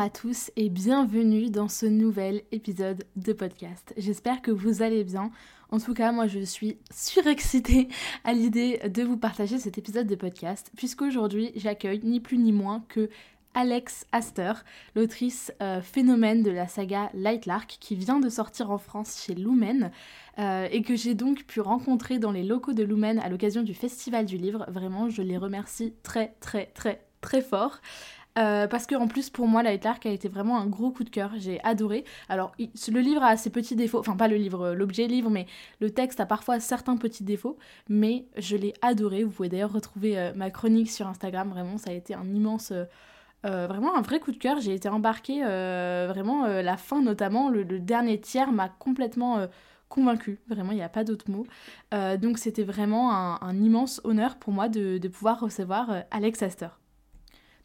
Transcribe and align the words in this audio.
à 0.00 0.08
tous 0.08 0.50
et 0.56 0.70
bienvenue 0.70 1.50
dans 1.50 1.68
ce 1.68 1.84
nouvel 1.84 2.40
épisode 2.52 3.04
de 3.16 3.34
podcast. 3.34 3.92
J'espère 3.98 4.40
que 4.40 4.50
vous 4.50 4.80
allez 4.80 5.04
bien. 5.04 5.30
En 5.70 5.78
tout 5.78 5.92
cas, 5.92 6.10
moi 6.10 6.26
je 6.26 6.40
suis 6.40 6.78
surexcitée 6.90 7.86
à 8.24 8.32
l'idée 8.32 8.80
de 8.88 9.02
vous 9.02 9.18
partager 9.18 9.58
cet 9.58 9.76
épisode 9.76 10.06
de 10.06 10.14
podcast 10.14 10.70
puisqu'aujourd'hui 10.74 11.52
j'accueille 11.54 12.00
ni 12.02 12.18
plus 12.18 12.38
ni 12.38 12.50
moins 12.50 12.82
que 12.88 13.10
Alex 13.52 14.06
Astor, 14.10 14.62
l'autrice 14.96 15.52
euh, 15.60 15.82
phénomène 15.82 16.42
de 16.42 16.50
la 16.50 16.66
saga 16.66 17.10
Lightlark 17.12 17.76
qui 17.78 17.94
vient 17.94 18.20
de 18.20 18.30
sortir 18.30 18.70
en 18.70 18.78
France 18.78 19.22
chez 19.22 19.34
Lumen 19.34 19.90
euh, 20.38 20.66
et 20.70 20.80
que 20.80 20.96
j'ai 20.96 21.14
donc 21.14 21.44
pu 21.44 21.60
rencontrer 21.60 22.18
dans 22.18 22.32
les 22.32 22.42
locaux 22.42 22.72
de 22.72 22.84
Lumen 22.84 23.18
à 23.18 23.28
l'occasion 23.28 23.62
du 23.62 23.74
Festival 23.74 24.24
du 24.24 24.38
Livre. 24.38 24.64
Vraiment, 24.68 25.10
je 25.10 25.20
les 25.20 25.36
remercie 25.36 25.92
très 26.02 26.36
très 26.40 26.66
très 26.72 27.04
très 27.20 27.42
fort. 27.42 27.80
Euh, 28.38 28.68
parce 28.68 28.86
que 28.86 28.94
en 28.94 29.08
plus 29.08 29.28
pour 29.28 29.48
moi 29.48 29.62
Light 29.62 29.84
Lark 29.84 30.06
a 30.06 30.10
été 30.10 30.28
vraiment 30.28 30.58
un 30.58 30.66
gros 30.66 30.90
coup 30.90 31.04
de 31.04 31.10
cœur, 31.10 31.32
j'ai 31.36 31.62
adoré. 31.64 32.04
Alors 32.28 32.52
le 32.58 33.00
livre 33.00 33.22
a 33.22 33.36
ses 33.36 33.50
petits 33.50 33.76
défauts, 33.76 33.98
enfin 33.98 34.16
pas 34.16 34.28
le 34.28 34.36
livre, 34.36 34.68
euh, 34.68 34.74
l'objet 34.74 35.06
livre, 35.06 35.30
mais 35.30 35.46
le 35.80 35.90
texte 35.90 36.20
a 36.20 36.26
parfois 36.26 36.60
certains 36.60 36.96
petits 36.96 37.24
défauts, 37.24 37.58
mais 37.88 38.26
je 38.36 38.56
l'ai 38.56 38.72
adoré. 38.82 39.24
Vous 39.24 39.30
pouvez 39.30 39.48
d'ailleurs 39.48 39.72
retrouver 39.72 40.18
euh, 40.18 40.32
ma 40.36 40.50
chronique 40.50 40.90
sur 40.90 41.06
Instagram, 41.08 41.50
vraiment 41.50 41.76
ça 41.78 41.90
a 41.90 41.92
été 41.92 42.14
un 42.14 42.26
immense... 42.32 42.72
vraiment 43.42 43.96
un 43.96 44.02
vrai 44.02 44.20
coup 44.20 44.32
de 44.32 44.36
cœur, 44.36 44.60
j'ai 44.60 44.74
été 44.74 44.88
embarquée, 44.88 45.40
vraiment 45.42 46.46
la 46.46 46.76
fin 46.76 47.02
notamment, 47.02 47.48
le, 47.48 47.64
dernier 47.64 48.20
tiers 48.20 48.52
m'a 48.52 48.68
complètement 48.68 49.48
convaincue, 49.88 50.38
vraiment 50.46 50.72
il 50.72 50.76
n'y 50.76 50.82
a 50.82 50.90
pas 50.90 51.04
d'autre 51.04 51.30
mot. 51.30 51.46
donc 52.18 52.38
c'était 52.38 52.64
vraiment 52.64 53.12
un, 53.42 53.56
immense 53.56 54.00
honneur 54.04 54.36
pour 54.36 54.52
moi 54.52 54.68
de, 54.68 54.98
de 54.98 55.08
pouvoir 55.08 55.40
recevoir 55.40 56.04
Alex 56.10 56.42
Astor. 56.42 56.79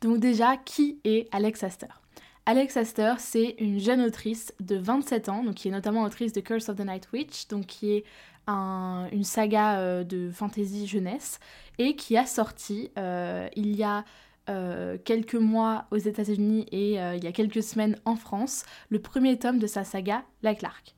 Donc 0.02 0.20
déjà, 0.20 0.58
qui 0.58 1.00
est 1.04 1.28
Alex 1.34 1.64
Astor? 1.64 2.02
Alex 2.48 2.78
Astor, 2.78 3.20
c'est 3.20 3.56
une 3.58 3.80
jeune 3.80 4.02
autrice 4.02 4.54
de 4.60 4.76
27 4.76 5.30
ans, 5.30 5.44
qui 5.54 5.70
est 5.70 5.72
notamment 5.72 6.04
autrice 6.04 6.32
de 6.32 6.42
Curse 6.42 6.70
of 6.70 6.78
the 6.78 6.86
Night 6.86 7.10
Witch, 7.12 7.48
donc 7.48 7.66
qui 7.66 7.92
est 7.92 8.04
une 8.48 9.24
saga 9.24 9.80
euh, 9.80 10.04
de 10.04 10.30
fantasy 10.30 10.86
jeunesse, 10.86 11.40
et 11.80 11.96
qui 11.96 12.16
a 12.16 12.28
sorti 12.28 12.92
euh, 13.00 13.48
il 13.56 13.76
y 13.76 13.84
a 13.84 14.06
euh, 14.48 15.00
quelques 15.04 15.34
mois 15.34 15.86
aux 15.90 15.98
États-Unis 15.98 16.68
et 16.72 16.94
il 16.94 17.24
y 17.24 17.28
a 17.28 17.32
quelques 17.32 17.64
semaines 17.64 17.98
en 18.06 18.16
France, 18.16 18.64
le 18.90 19.00
premier 19.00 19.40
tome 19.40 19.58
de 19.58 19.66
sa 19.66 19.84
saga 19.84 20.24
Light 20.44 20.62
Lark. 20.62 20.96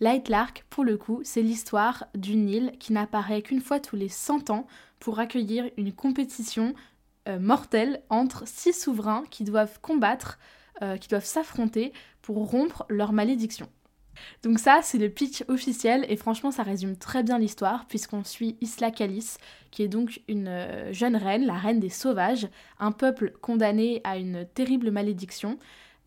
Light 0.00 0.28
Lark, 0.28 0.66
pour 0.68 0.84
le 0.84 0.98
coup, 0.98 1.20
c'est 1.22 1.42
l'histoire 1.42 2.04
d'une 2.14 2.48
île 2.48 2.72
qui 2.78 2.92
n'apparaît 2.92 3.40
qu'une 3.40 3.60
fois 3.60 3.80
tous 3.80 3.96
les 3.96 4.08
100 4.08 4.50
ans 4.50 4.66
pour 4.98 5.18
accueillir 5.18 5.70
une 5.76 5.92
compétition 5.92 6.74
euh, 7.28 7.38
mortel 7.38 8.02
entre 8.10 8.46
six 8.46 8.72
souverains 8.72 9.24
qui 9.30 9.44
doivent 9.44 9.80
combattre, 9.80 10.38
euh, 10.82 10.96
qui 10.96 11.08
doivent 11.08 11.24
s'affronter 11.24 11.92
pour 12.20 12.50
rompre 12.50 12.84
leur 12.88 13.12
malédiction. 13.12 13.68
Donc 14.42 14.58
ça, 14.58 14.80
c'est 14.82 14.98
le 14.98 15.08
pitch 15.08 15.44
officiel 15.48 16.04
et 16.08 16.16
franchement, 16.16 16.50
ça 16.50 16.62
résume 16.62 16.96
très 16.96 17.22
bien 17.22 17.38
l'histoire 17.38 17.86
puisqu'on 17.86 18.24
suit 18.24 18.56
Isla 18.60 18.90
Calis, 18.90 19.36
qui 19.70 19.82
est 19.82 19.88
donc 19.88 20.20
une 20.28 20.48
euh, 20.48 20.92
jeune 20.92 21.16
reine, 21.16 21.46
la 21.46 21.54
reine 21.54 21.80
des 21.80 21.88
sauvages, 21.88 22.48
un 22.78 22.92
peuple 22.92 23.32
condamné 23.40 24.00
à 24.04 24.16
une 24.16 24.46
terrible 24.54 24.90
malédiction. 24.90 25.58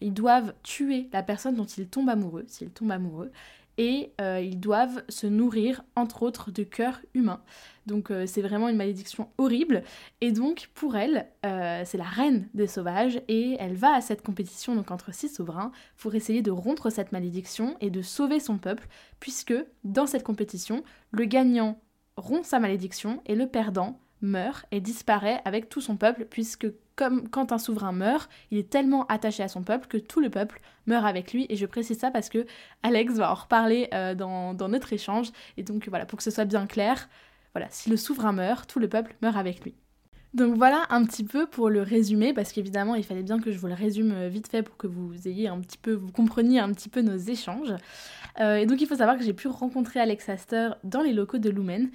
Ils 0.01 0.13
doivent 0.13 0.53
tuer 0.63 1.09
la 1.13 1.23
personne 1.23 1.55
dont 1.55 1.65
ils 1.65 1.87
tombent 1.87 2.09
amoureux, 2.09 2.45
s'ils 2.47 2.71
tombent 2.71 2.91
amoureux, 2.91 3.31
et 3.77 4.13
euh, 4.21 4.39
ils 4.39 4.59
doivent 4.59 5.03
se 5.09 5.27
nourrir 5.27 5.83
entre 5.95 6.23
autres 6.23 6.51
de 6.51 6.63
cœurs 6.63 7.01
humains. 7.13 7.41
Donc 7.85 8.09
euh, 8.09 8.25
c'est 8.25 8.41
vraiment 8.41 8.69
une 8.69 8.77
malédiction 8.77 9.29
horrible. 9.37 9.83
Et 10.21 10.31
donc 10.31 10.69
pour 10.73 10.95
elle, 10.95 11.27
euh, 11.45 11.83
c'est 11.85 11.97
la 11.97 12.05
reine 12.05 12.47
des 12.53 12.67
sauvages 12.67 13.21
et 13.27 13.57
elle 13.59 13.75
va 13.75 13.93
à 13.93 14.01
cette 14.01 14.21
compétition 14.21 14.75
donc 14.75 14.91
entre 14.91 15.13
six 15.13 15.29
souverains 15.29 15.71
pour 15.97 16.15
essayer 16.15 16.41
de 16.41 16.51
rompre 16.51 16.89
cette 16.89 17.11
malédiction 17.11 17.75
et 17.81 17.89
de 17.89 18.01
sauver 18.01 18.39
son 18.39 18.57
peuple, 18.57 18.87
puisque 19.19 19.55
dans 19.83 20.07
cette 20.07 20.23
compétition, 20.23 20.83
le 21.11 21.25
gagnant 21.25 21.79
rompt 22.17 22.45
sa 22.45 22.59
malédiction 22.59 23.21
et 23.25 23.35
le 23.35 23.47
perdant 23.47 23.99
meurt 24.21 24.65
et 24.71 24.79
disparaît 24.79 25.41
avec 25.45 25.69
tout 25.69 25.81
son 25.81 25.97
peuple, 25.97 26.25
puisque 26.25 26.67
comme 26.95 27.29
quand 27.29 27.51
un 27.51 27.57
souverain 27.57 27.91
meurt, 27.91 28.29
il 28.51 28.57
est 28.57 28.69
tellement 28.69 29.05
attaché 29.07 29.43
à 29.43 29.47
son 29.47 29.63
peuple 29.63 29.87
que 29.87 29.97
tout 29.97 30.19
le 30.19 30.29
peuple 30.29 30.61
meurt 30.87 31.05
avec 31.05 31.33
lui. 31.33 31.45
Et 31.49 31.55
je 31.55 31.65
précise 31.65 31.99
ça 31.99 32.11
parce 32.11 32.29
que 32.29 32.45
Alex 32.83 33.15
va 33.15 33.31
en 33.31 33.35
reparler 33.35 33.89
euh, 33.93 34.15
dans, 34.15 34.53
notre 34.67 34.93
échange. 34.93 35.31
Et 35.57 35.63
donc 35.63 35.87
voilà, 35.89 36.05
pour 36.05 36.17
que 36.17 36.23
ce 36.23 36.31
soit 36.31 36.45
bien 36.45 36.67
clair, 36.67 37.09
voilà, 37.53 37.67
si 37.69 37.89
le 37.89 37.97
souverain 37.97 38.31
meurt, 38.31 38.69
tout 38.69 38.79
le 38.79 38.87
peuple 38.87 39.15
meurt 39.21 39.37
avec 39.37 39.63
lui. 39.63 39.75
Donc 40.33 40.57
voilà 40.57 40.83
un 40.89 41.05
petit 41.05 41.23
peu 41.23 41.47
pour 41.47 41.69
le 41.69 41.81
résumer, 41.81 42.33
parce 42.33 42.51
qu'évidemment 42.51 42.95
il 42.95 43.05
fallait 43.05 43.23
bien 43.23 43.39
que 43.39 43.53
je 43.53 43.57
vous 43.57 43.67
le 43.67 43.73
résume 43.73 44.11
euh, 44.11 44.27
vite 44.27 44.49
fait 44.49 44.63
pour 44.63 44.75
que 44.75 44.85
vous 44.85 45.29
ayez 45.29 45.47
un 45.47 45.59
petit 45.61 45.77
peu, 45.77 45.93
vous 45.93 46.11
compreniez 46.11 46.59
un 46.59 46.73
petit 46.73 46.89
peu 46.89 47.01
nos 47.01 47.15
échanges. 47.15 47.73
Euh, 48.41 48.57
et 48.57 48.65
donc 48.65 48.81
il 48.81 48.87
faut 48.87 48.97
savoir 48.97 49.17
que 49.17 49.23
j'ai 49.23 49.33
pu 49.33 49.47
rencontrer 49.47 50.01
Alex 50.01 50.27
Astor 50.27 50.75
dans 50.83 51.01
les 51.01 51.13
locaux 51.13 51.37
de 51.37 51.49
Lumen 51.49 51.89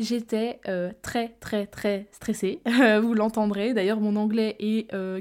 j'étais 0.00 0.60
euh, 0.66 0.90
très 1.02 1.28
très 1.40 1.66
très 1.66 2.08
stressée. 2.10 2.60
vous 3.02 3.14
l'entendrez. 3.14 3.74
D'ailleurs, 3.74 4.00
mon 4.00 4.16
anglais 4.16 4.56
est 4.58 4.92
euh, 4.94 5.20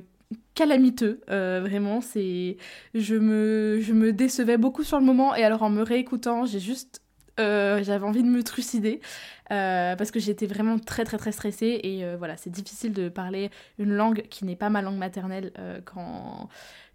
calamiteux. 0.55 1.21
Euh, 1.29 1.61
vraiment, 1.61 2.01
c'est 2.01 2.57
je 2.95 3.15
me 3.15 3.79
je 3.81 3.93
me 3.93 4.13
décevais 4.13 4.57
beaucoup 4.57 4.83
sur 4.83 4.99
le 4.99 5.05
moment 5.05 5.35
et 5.35 5.43
alors 5.43 5.61
en 5.63 5.69
me 5.69 5.83
réécoutant, 5.83 6.45
j'ai 6.45 6.59
juste 6.59 7.01
j'avais 7.37 8.03
envie 8.03 8.21
de 8.21 8.27
me 8.27 8.43
trucider 8.43 8.99
parce 9.47 10.11
que 10.11 10.19
j'étais 10.19 10.45
vraiment 10.45 10.77
très 10.77 11.05
très 11.05 11.17
très 11.17 11.31
stressée 11.31 11.79
et 11.83 12.03
voilà 12.17 12.35
c'est 12.35 12.49
difficile 12.49 12.91
de 12.91 13.07
parler 13.07 13.49
une 13.77 13.93
langue 13.93 14.23
qui 14.29 14.43
n'est 14.43 14.57
pas 14.57 14.69
ma 14.69 14.81
langue 14.81 14.97
maternelle 14.97 15.53
quand 15.85 16.49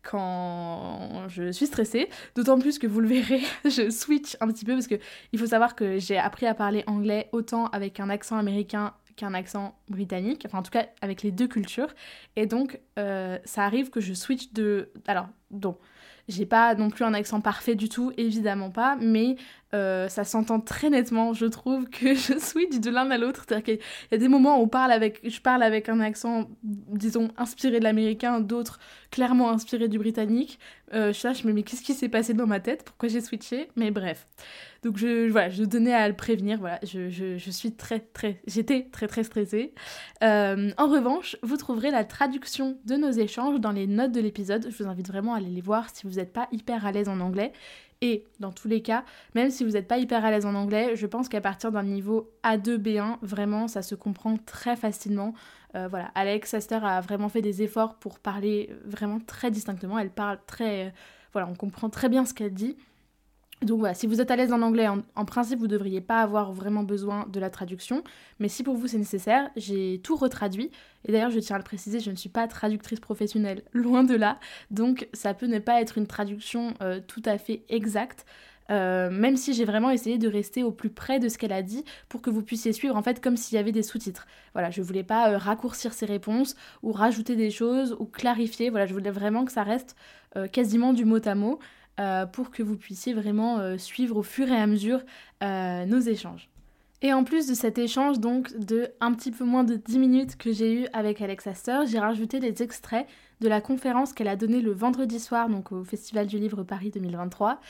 quand 0.08 1.28
je 1.28 1.50
suis 1.50 1.66
stressée. 1.66 2.08
D'autant 2.34 2.58
plus 2.58 2.78
que 2.78 2.86
vous 2.86 3.00
le 3.00 3.08
verrez, 3.08 3.40
je 3.64 3.90
switch 3.90 4.36
un 4.40 4.48
petit 4.48 4.64
peu 4.64 4.72
parce 4.72 4.86
que 4.86 4.96
il 5.32 5.38
faut 5.38 5.46
savoir 5.46 5.74
que 5.74 5.98
j'ai 5.98 6.18
appris 6.18 6.46
à 6.46 6.54
parler 6.54 6.84
anglais 6.86 7.28
autant 7.32 7.66
avec 7.66 8.00
un 8.00 8.10
accent 8.10 8.36
américain 8.36 8.94
qu'un 9.16 9.34
accent 9.34 9.78
britannique, 9.88 10.42
enfin 10.46 10.58
en 10.58 10.62
tout 10.62 10.72
cas 10.72 10.86
avec 11.00 11.22
les 11.22 11.30
deux 11.30 11.46
cultures. 11.46 11.94
Et 12.36 12.46
donc 12.46 12.80
euh, 12.98 13.38
ça 13.44 13.64
arrive 13.64 13.90
que 13.90 14.00
je 14.00 14.12
switch 14.12 14.52
de... 14.52 14.90
Alors, 15.06 15.28
donc, 15.50 15.78
j'ai 16.26 16.46
pas 16.46 16.74
non 16.74 16.90
plus 16.90 17.04
un 17.04 17.14
accent 17.14 17.40
parfait 17.40 17.74
du 17.74 17.88
tout, 17.88 18.12
évidemment 18.16 18.70
pas, 18.70 18.96
mais 19.00 19.36
euh, 19.74 20.08
ça 20.08 20.24
s'entend 20.24 20.60
très 20.60 20.88
nettement, 20.88 21.32
je 21.32 21.46
trouve, 21.46 21.88
que 21.88 22.14
je 22.14 22.38
switch 22.38 22.78
de 22.78 22.90
l'un 22.90 23.10
à 23.10 23.18
l'autre. 23.18 23.44
C'est-à-dire 23.46 23.64
qu'il 23.64 23.78
y 24.12 24.14
a 24.14 24.18
des 24.18 24.28
moments 24.28 24.62
où 24.62 24.70
je 24.72 25.40
parle 25.40 25.62
avec 25.62 25.88
un 25.88 26.00
accent, 26.00 26.48
disons, 26.62 27.28
inspiré 27.36 27.80
de 27.80 27.84
l'américain, 27.84 28.40
d'autres 28.40 28.78
clairement 29.10 29.50
inspiré 29.50 29.88
du 29.88 29.98
britannique. 29.98 30.58
Euh, 30.92 31.12
je 31.12 31.18
cherche, 31.18 31.44
mais, 31.44 31.52
mais 31.52 31.62
qu'est-ce 31.62 31.82
qui 31.82 31.94
s'est 31.94 32.08
passé 32.08 32.34
dans 32.34 32.46
ma 32.46 32.60
tête? 32.60 32.84
Pourquoi 32.84 33.08
j'ai 33.08 33.20
switché? 33.20 33.68
Mais 33.76 33.90
bref. 33.90 34.26
Donc 34.84 34.98
je, 34.98 35.30
voilà, 35.30 35.48
je 35.48 35.64
tenais 35.64 35.94
à 35.94 36.06
le 36.08 36.14
prévenir, 36.14 36.58
voilà, 36.58 36.78
je, 36.82 37.08
je, 37.08 37.50
suis 37.50 37.72
très 37.72 38.00
très, 38.00 38.42
j'étais 38.46 38.86
très 38.92 39.06
très 39.06 39.24
stressée. 39.24 39.72
Euh, 40.22 40.72
en 40.76 40.88
revanche, 40.88 41.36
vous 41.42 41.56
trouverez 41.56 41.90
la 41.90 42.04
traduction 42.04 42.78
de 42.84 42.96
nos 42.96 43.10
échanges 43.10 43.60
dans 43.60 43.72
les 43.72 43.86
notes 43.86 44.12
de 44.12 44.20
l'épisode, 44.20 44.66
je 44.68 44.82
vous 44.82 44.88
invite 44.88 45.08
vraiment 45.08 45.32
à 45.32 45.38
aller 45.38 45.48
les 45.48 45.62
voir 45.62 45.88
si 45.90 46.06
vous 46.06 46.16
n'êtes 46.16 46.34
pas 46.34 46.48
hyper 46.52 46.84
à 46.84 46.92
l'aise 46.92 47.08
en 47.08 47.20
anglais. 47.20 47.52
Et 48.04 48.26
dans 48.38 48.52
tous 48.52 48.68
les 48.68 48.82
cas, 48.82 49.02
même 49.34 49.48
si 49.48 49.64
vous 49.64 49.70
n'êtes 49.70 49.88
pas 49.88 49.96
hyper 49.96 50.26
à 50.26 50.30
l'aise 50.30 50.44
en 50.44 50.54
anglais, 50.54 50.94
je 50.94 51.06
pense 51.06 51.30
qu'à 51.30 51.40
partir 51.40 51.72
d'un 51.72 51.84
niveau 51.84 52.30
A2, 52.44 52.76
B1, 52.76 53.16
vraiment, 53.22 53.66
ça 53.66 53.80
se 53.80 53.94
comprend 53.94 54.36
très 54.36 54.76
facilement. 54.76 55.32
Euh, 55.74 55.88
voilà, 55.88 56.10
Alex 56.14 56.52
Astor 56.52 56.84
a 56.84 57.00
vraiment 57.00 57.30
fait 57.30 57.40
des 57.40 57.62
efforts 57.62 57.94
pour 57.94 58.18
parler 58.18 58.68
vraiment 58.84 59.20
très 59.20 59.50
distinctement. 59.50 59.98
Elle 59.98 60.10
parle 60.10 60.38
très... 60.46 60.92
voilà, 61.32 61.48
on 61.48 61.54
comprend 61.54 61.88
très 61.88 62.10
bien 62.10 62.26
ce 62.26 62.34
qu'elle 62.34 62.52
dit. 62.52 62.76
Donc 63.62 63.78
voilà, 63.78 63.94
si 63.94 64.06
vous 64.06 64.20
êtes 64.20 64.30
à 64.30 64.36
l'aise 64.36 64.52
en 64.52 64.62
anglais, 64.62 64.88
en, 64.88 65.24
principe, 65.24 65.58
vous 65.58 65.66
ne 65.66 65.70
devriez 65.70 66.00
pas 66.00 66.20
avoir 66.20 66.52
vraiment 66.52 66.82
besoin 66.82 67.26
de 67.32 67.40
la 67.40 67.50
traduction. 67.50 68.02
Mais 68.38 68.48
si 68.48 68.62
pour 68.62 68.76
vous 68.76 68.88
c'est 68.88 68.98
nécessaire, 68.98 69.50
j'ai 69.56 70.00
tout 70.02 70.16
retraduit. 70.16 70.70
Et 71.06 71.12
d'ailleurs, 71.12 71.30
je 71.30 71.38
tiens 71.38 71.56
à 71.56 71.58
le 71.58 71.64
préciser, 71.64 72.00
je 72.00 72.10
ne 72.10 72.16
suis 72.16 72.28
pas 72.28 72.46
traductrice 72.48 73.00
professionnelle, 73.00 73.62
loin 73.72 74.04
de 74.04 74.14
là. 74.14 74.38
Donc 74.70 75.08
ça 75.12 75.34
peut 75.34 75.46
ne 75.46 75.58
pas 75.58 75.80
être 75.80 75.98
une 75.98 76.06
traduction 76.06 76.74
euh, 76.82 77.00
tout 77.06 77.22
à 77.24 77.38
fait 77.38 77.64
exacte. 77.68 78.26
Euh, 78.70 79.10
même 79.10 79.36
si 79.36 79.52
j'ai 79.52 79.66
vraiment 79.66 79.90
essayé 79.90 80.16
de 80.16 80.26
rester 80.26 80.62
au 80.62 80.70
plus 80.70 80.88
près 80.88 81.18
de 81.18 81.28
ce 81.28 81.36
qu'elle 81.36 81.52
a 81.52 81.60
dit 81.60 81.84
pour 82.08 82.22
que 82.22 82.30
vous 82.30 82.42
puissiez 82.42 82.72
suivre 82.72 82.96
en 82.96 83.02
fait 83.02 83.22
comme 83.22 83.36
s'il 83.36 83.56
y 83.56 83.58
avait 83.58 83.72
des 83.72 83.82
sous-titres. 83.82 84.26
Voilà, 84.54 84.70
je 84.70 84.80
voulais 84.80 85.02
pas 85.02 85.30
euh, 85.30 85.38
raccourcir 85.38 85.92
ses 85.92 86.06
réponses 86.06 86.56
ou 86.82 86.90
rajouter 86.90 87.36
des 87.36 87.50
choses 87.50 87.94
ou 87.98 88.06
clarifier. 88.06 88.70
Voilà, 88.70 88.86
je 88.86 88.94
voulais 88.94 89.10
vraiment 89.10 89.44
que 89.44 89.52
ça 89.52 89.62
reste 89.62 89.96
quasiment 90.50 90.92
du 90.92 91.04
mot 91.04 91.20
à 91.24 91.36
mot 91.36 91.60
pour 92.32 92.50
que 92.50 92.62
vous 92.62 92.76
puissiez 92.76 93.14
vraiment 93.14 93.78
suivre 93.78 94.16
au 94.16 94.22
fur 94.22 94.48
et 94.48 94.56
à 94.56 94.66
mesure 94.66 95.00
nos 95.42 96.00
échanges. 96.00 96.48
Et 97.02 97.12
en 97.12 97.22
plus 97.22 97.46
de 97.46 97.54
cet 97.54 97.76
échange 97.76 98.18
donc 98.18 98.56
de 98.56 98.88
un 99.00 99.12
petit 99.12 99.30
peu 99.30 99.44
moins 99.44 99.64
de 99.64 99.76
10 99.76 99.98
minutes 99.98 100.36
que 100.36 100.52
j'ai 100.52 100.72
eu 100.72 100.86
avec 100.94 101.20
Alexa 101.20 101.50
Astor, 101.50 101.84
j'ai 101.86 101.98
rajouté 101.98 102.40
des 102.40 102.62
extraits 102.62 103.06
de 103.40 103.48
la 103.48 103.60
conférence 103.60 104.14
qu'elle 104.14 104.28
a 104.28 104.36
donnée 104.36 104.62
le 104.62 104.72
vendredi 104.72 105.20
soir 105.20 105.50
donc 105.50 105.70
au 105.70 105.84
Festival 105.84 106.26
du 106.26 106.38
Livre 106.38 106.62
Paris 106.62 106.90
2023 106.90 107.60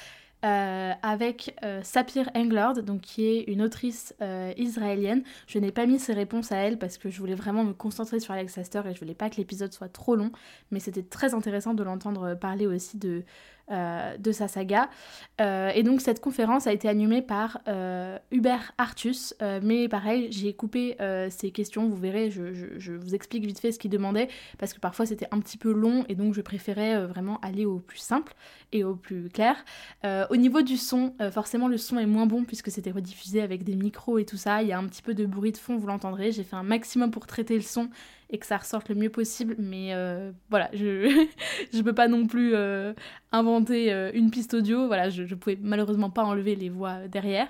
euh, 0.45 0.93
avec 1.03 1.57
euh, 1.65 1.81
Sapir 1.83 2.29
Englard, 2.35 2.75
donc 2.83 3.01
qui 3.01 3.25
est 3.25 3.45
une 3.45 3.63
autrice 3.63 4.15
euh, 4.21 4.53
israélienne. 4.59 5.23
Je 5.47 5.59
n'ai 5.59 5.73
pas 5.73 5.87
mis 5.87 5.99
ses 5.99 6.13
réponses 6.13 6.53
à 6.53 6.57
elle 6.59 6.79
parce 6.79 6.99
que 6.99 7.09
je 7.09 7.19
voulais 7.19 7.35
vraiment 7.35 7.65
me 7.65 7.73
concentrer 7.73 8.21
sur 8.21 8.35
Alex 8.35 8.59
Astor 8.59 8.87
et 8.87 8.93
je 8.93 9.01
voulais 9.01 9.15
pas 9.15 9.31
que 9.31 9.37
l'épisode 9.37 9.73
soit 9.73 9.89
trop 9.89 10.17
long, 10.17 10.33
mais 10.71 10.81
c'était 10.81 11.03
très 11.03 11.33
intéressant 11.33 11.73
de 11.73 11.83
l'entendre 11.83 12.35
parler 12.35 12.67
aussi 12.67 12.99
de, 12.99 13.23
euh, 13.71 14.19
de 14.19 14.31
sa 14.31 14.47
saga. 14.47 14.91
Euh, 15.41 15.71
et 15.75 15.83
donc 15.83 16.03
cette 16.03 16.21
conférence 16.21 16.67
a 16.67 16.73
été 16.75 16.87
animée 16.87 17.23
par 17.23 17.61
euh, 17.67 18.19
Hubert 18.31 18.73
Artus, 18.77 19.35
mais 19.63 19.89
pareil, 19.89 20.29
j'ai 20.31 20.53
coupé 20.53 20.97
ces 21.31 21.51
questions, 21.51 21.89
vous 21.89 21.97
verrez, 21.97 22.31
je, 22.31 22.93
vous 22.93 23.15
explique 23.15 23.47
vite 23.47 23.59
fait 23.59 23.73
ce 23.73 23.79
qu'il 23.79 23.91
demandait, 23.91 24.29
parce 24.59 24.75
que 24.75 24.81
parfois 24.81 25.07
c'était 25.07 25.29
un 25.31 25.41
petit 25.41 25.57
peu 25.57 25.73
long, 25.73 26.05
et 26.11 26.15
donc 26.15 26.35
je 26.35 26.43
préférais 26.43 27.07
vraiment 27.07 27.39
aller 27.41 27.65
au 27.65 27.79
plus 27.79 27.99
simple 27.99 28.35
et 28.73 28.85
au 28.85 28.97
plus 28.97 29.31
clair. 29.31 29.57
au 30.05 30.37
niveau 30.37 30.61
du 30.61 30.77
son, 30.77 31.15
forcément 31.31 31.69
le 31.69 31.79
son 31.79 31.99
est 31.99 32.07
moins 32.07 32.27
bon 32.27 32.45
puisque 32.45 32.71
c'était 32.71 32.91
rediffusé 32.91 33.41
avec 33.41 33.65
des 33.65 33.77
micros 33.77 34.19
et 34.19 34.27
tout 34.27 34.37
ça, 34.37 34.63
il 34.63 34.69
y 34.69 34.73
a 34.73 34.79
un 34.79 34.87
petit 34.87 35.03
peu 35.03 35.15
de 35.15 35.25
bruit 35.25 35.53
de 35.53 35.59
fond, 35.59 35.77
vous 35.77 35.87
l'entendrez, 35.87 36.33
j'ai 36.33 36.45
fait 36.45 36.57
un 36.57 36.63
maximum 36.63 37.11
pour 37.11 37.27
traiter 37.27 37.55
le 37.55 37.63
son 37.63 37.89
et 38.35 38.39
que 38.39 38.47
ça 38.47 38.57
ressorte 38.57 38.89
le 38.89 38.97
mieux 38.97 39.11
possible. 39.11 39.55
Mais 39.59 39.95
euh, 39.95 40.33
voilà, 40.51 40.69
je 40.73 41.07
ne 41.73 41.83
peux 41.83 41.93
pas 41.93 42.09
non 42.09 42.27
plus 42.27 42.53
euh, 42.55 42.93
inventer 43.31 43.93
euh, 43.93 44.11
une 44.13 44.33
piste 44.33 44.55
audio. 44.55 44.89
Voilà, 44.89 45.09
je 45.09 45.23
ne 45.23 45.35
pouvais 45.37 45.57
malheureusement 45.63 46.11
pas 46.11 46.25
enlever 46.25 46.57
les 46.57 46.69
voix 46.69 47.07
derrière. 47.07 47.47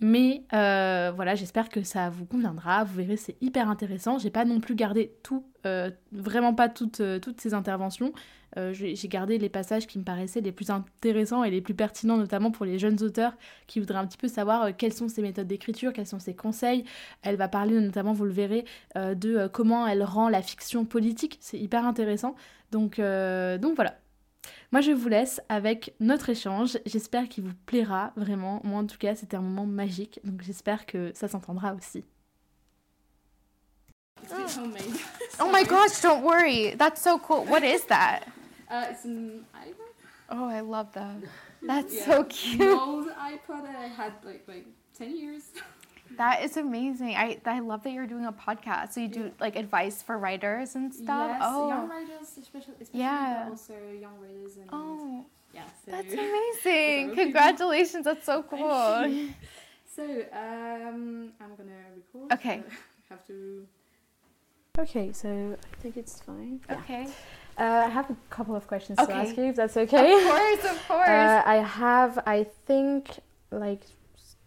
Mais 0.00 0.42
voilà, 0.50 1.34
j'espère 1.34 1.68
que 1.68 1.82
ça 1.82 2.10
vous 2.10 2.24
conviendra. 2.24 2.84
Vous 2.84 2.94
verrez, 2.94 3.16
c'est 3.16 3.36
hyper 3.40 3.68
intéressant. 3.68 4.18
J'ai 4.18 4.30
pas 4.30 4.44
non 4.44 4.60
plus 4.60 4.74
gardé 4.74 5.12
tout, 5.22 5.44
vraiment 6.12 6.54
pas 6.54 6.68
toutes, 6.68 7.02
toutes 7.20 7.40
ces 7.40 7.54
interventions. 7.54 8.12
Euh, 8.56 8.72
j'ai 8.72 9.08
gardé 9.08 9.38
les 9.38 9.48
passages 9.48 9.86
qui 9.86 9.98
me 9.98 10.04
paraissaient 10.04 10.40
les 10.40 10.52
plus 10.52 10.70
intéressants 10.70 11.44
et 11.44 11.50
les 11.50 11.60
plus 11.60 11.74
pertinents, 11.74 12.16
notamment 12.16 12.50
pour 12.50 12.64
les 12.64 12.78
jeunes 12.78 13.02
auteurs 13.02 13.36
qui 13.66 13.78
voudraient 13.78 13.98
un 13.98 14.06
petit 14.06 14.16
peu 14.16 14.28
savoir 14.28 14.62
euh, 14.62 14.70
quelles 14.76 14.94
sont 14.94 15.08
ses 15.08 15.22
méthodes 15.22 15.46
d'écriture, 15.46 15.92
quels 15.92 16.06
sont 16.06 16.18
ses 16.18 16.34
conseils. 16.34 16.84
Elle 17.22 17.36
va 17.36 17.48
parler 17.48 17.78
notamment, 17.78 18.12
vous 18.12 18.24
le 18.24 18.32
verrez, 18.32 18.64
euh, 18.96 19.14
de 19.14 19.48
comment 19.52 19.86
elle 19.86 20.02
rend 20.02 20.28
la 20.28 20.42
fiction 20.42 20.84
politique. 20.84 21.38
C'est 21.40 21.58
hyper 21.58 21.86
intéressant. 21.86 22.34
Donc, 22.70 22.98
donc 22.98 23.74
voilà. 23.76 23.94
Moi, 24.72 24.80
je 24.80 24.92
vous 24.92 25.08
laisse 25.08 25.40
avec 25.48 25.94
notre 26.00 26.28
échange. 26.30 26.78
J'espère 26.86 27.28
qu'il 27.28 27.44
vous 27.44 27.54
plaira 27.66 28.12
vraiment. 28.16 28.60
Moi, 28.64 28.80
en 28.80 28.86
tout 28.86 28.98
cas, 28.98 29.14
c'était 29.14 29.36
un 29.36 29.42
moment 29.42 29.66
magique. 29.66 30.20
Donc, 30.24 30.42
j'espère 30.42 30.86
que 30.86 31.12
ça 31.14 31.28
s'entendra 31.28 31.74
aussi. 31.74 32.04
Oh. 34.30 34.34
oh 35.40 35.50
my 35.52 35.64
gosh, 35.64 36.00
don't 36.02 36.22
worry. 36.22 36.74
That's 36.76 37.00
so 37.00 37.18
cool. 37.18 37.44
What 37.44 37.62
is 37.62 37.84
that? 37.86 38.24
Uh, 38.70 38.86
it's 38.90 39.04
an 39.04 39.44
iPod. 39.54 39.88
Oh, 40.30 40.48
I 40.48 40.60
love 40.60 40.92
that. 40.92 41.16
That's 41.62 41.94
yeah. 41.94 42.04
so 42.04 42.24
cute. 42.24 42.60
Old 42.60 43.08
iPod 43.08 43.64
I 43.66 43.88
had 43.88 44.12
like 44.24 44.44
like 44.46 44.66
ten 44.96 45.16
years. 45.16 45.42
That 46.16 46.42
is 46.42 46.56
amazing. 46.56 47.14
I 47.16 47.38
I 47.44 47.60
love 47.60 47.82
that 47.84 47.92
you're 47.92 48.06
doing 48.06 48.24
a 48.24 48.32
podcast. 48.32 48.92
So 48.92 49.00
you 49.00 49.08
do 49.08 49.30
like 49.40 49.56
advice 49.56 50.02
for 50.02 50.18
writers 50.18 50.74
and 50.74 50.92
stuff. 50.92 51.30
Yes, 51.30 51.42
oh. 51.44 51.68
young 51.68 51.88
writers, 51.88 52.38
especially, 52.40 52.74
especially 52.80 53.00
yeah. 53.00 53.44
but 53.44 53.50
also 53.52 53.74
young 54.00 54.18
writers 54.20 54.56
and 54.56 54.68
oh. 54.72 55.26
Yeah, 55.54 55.62
so 55.84 55.90
that's 55.90 56.12
amazing. 56.64 57.14
Congratulations. 57.14 58.04
That's 58.04 58.26
so 58.26 58.42
cool. 58.42 58.58
so 59.96 60.02
um, 60.32 61.32
I'm 61.40 61.54
gonna 61.56 61.80
record. 61.96 62.32
Okay. 62.32 62.62
I 63.10 63.14
have 63.14 63.26
to. 63.26 63.66
Okay, 64.78 65.12
so 65.12 65.56
I 65.60 65.82
think 65.82 65.96
it's 65.96 66.20
fine. 66.20 66.60
Okay. 66.70 67.06
Yeah. 67.06 67.12
Uh, 67.58 67.86
I 67.86 67.88
have 67.88 68.08
a 68.10 68.16
couple 68.30 68.54
of 68.54 68.68
questions 68.68 68.98
okay. 69.00 69.12
to 69.12 69.18
ask 69.18 69.36
you, 69.36 69.44
if 69.44 69.56
that's 69.56 69.76
okay. 69.76 70.12
Of 70.14 70.22
course, 70.22 70.64
of 70.72 70.86
course. 70.86 71.08
Uh, 71.08 71.42
I 71.44 71.56
have, 71.56 72.20
I 72.24 72.46
think, 72.66 73.10
like 73.50 73.80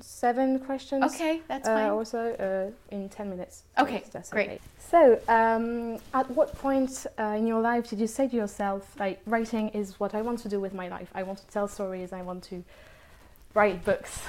seven 0.01 0.59
questions. 0.59 1.03
Okay, 1.13 1.41
that's 1.47 1.67
uh, 1.67 1.75
fine. 1.75 1.89
Also, 1.89 2.33
uh, 2.33 2.95
in 2.95 3.09
ten 3.09 3.29
minutes. 3.29 3.63
Okay, 3.77 4.03
that's 4.11 4.29
great. 4.29 4.49
Okay. 4.49 4.59
So, 4.79 5.19
um, 5.27 5.99
at 6.13 6.29
what 6.31 6.53
point 6.57 7.05
uh, 7.17 7.35
in 7.37 7.47
your 7.47 7.61
life 7.61 7.89
did 7.89 7.99
you 7.99 8.07
say 8.07 8.27
to 8.27 8.35
yourself, 8.35 8.95
like, 8.99 9.21
writing 9.25 9.69
is 9.69 9.99
what 9.99 10.13
I 10.13 10.21
want 10.21 10.39
to 10.39 10.49
do 10.49 10.59
with 10.59 10.73
my 10.73 10.87
life? 10.89 11.09
I 11.15 11.23
want 11.23 11.39
to 11.39 11.47
tell 11.47 11.67
stories. 11.67 12.11
I 12.11 12.21
want 12.21 12.43
to 12.45 12.63
write 13.53 13.85
books. 13.85 14.21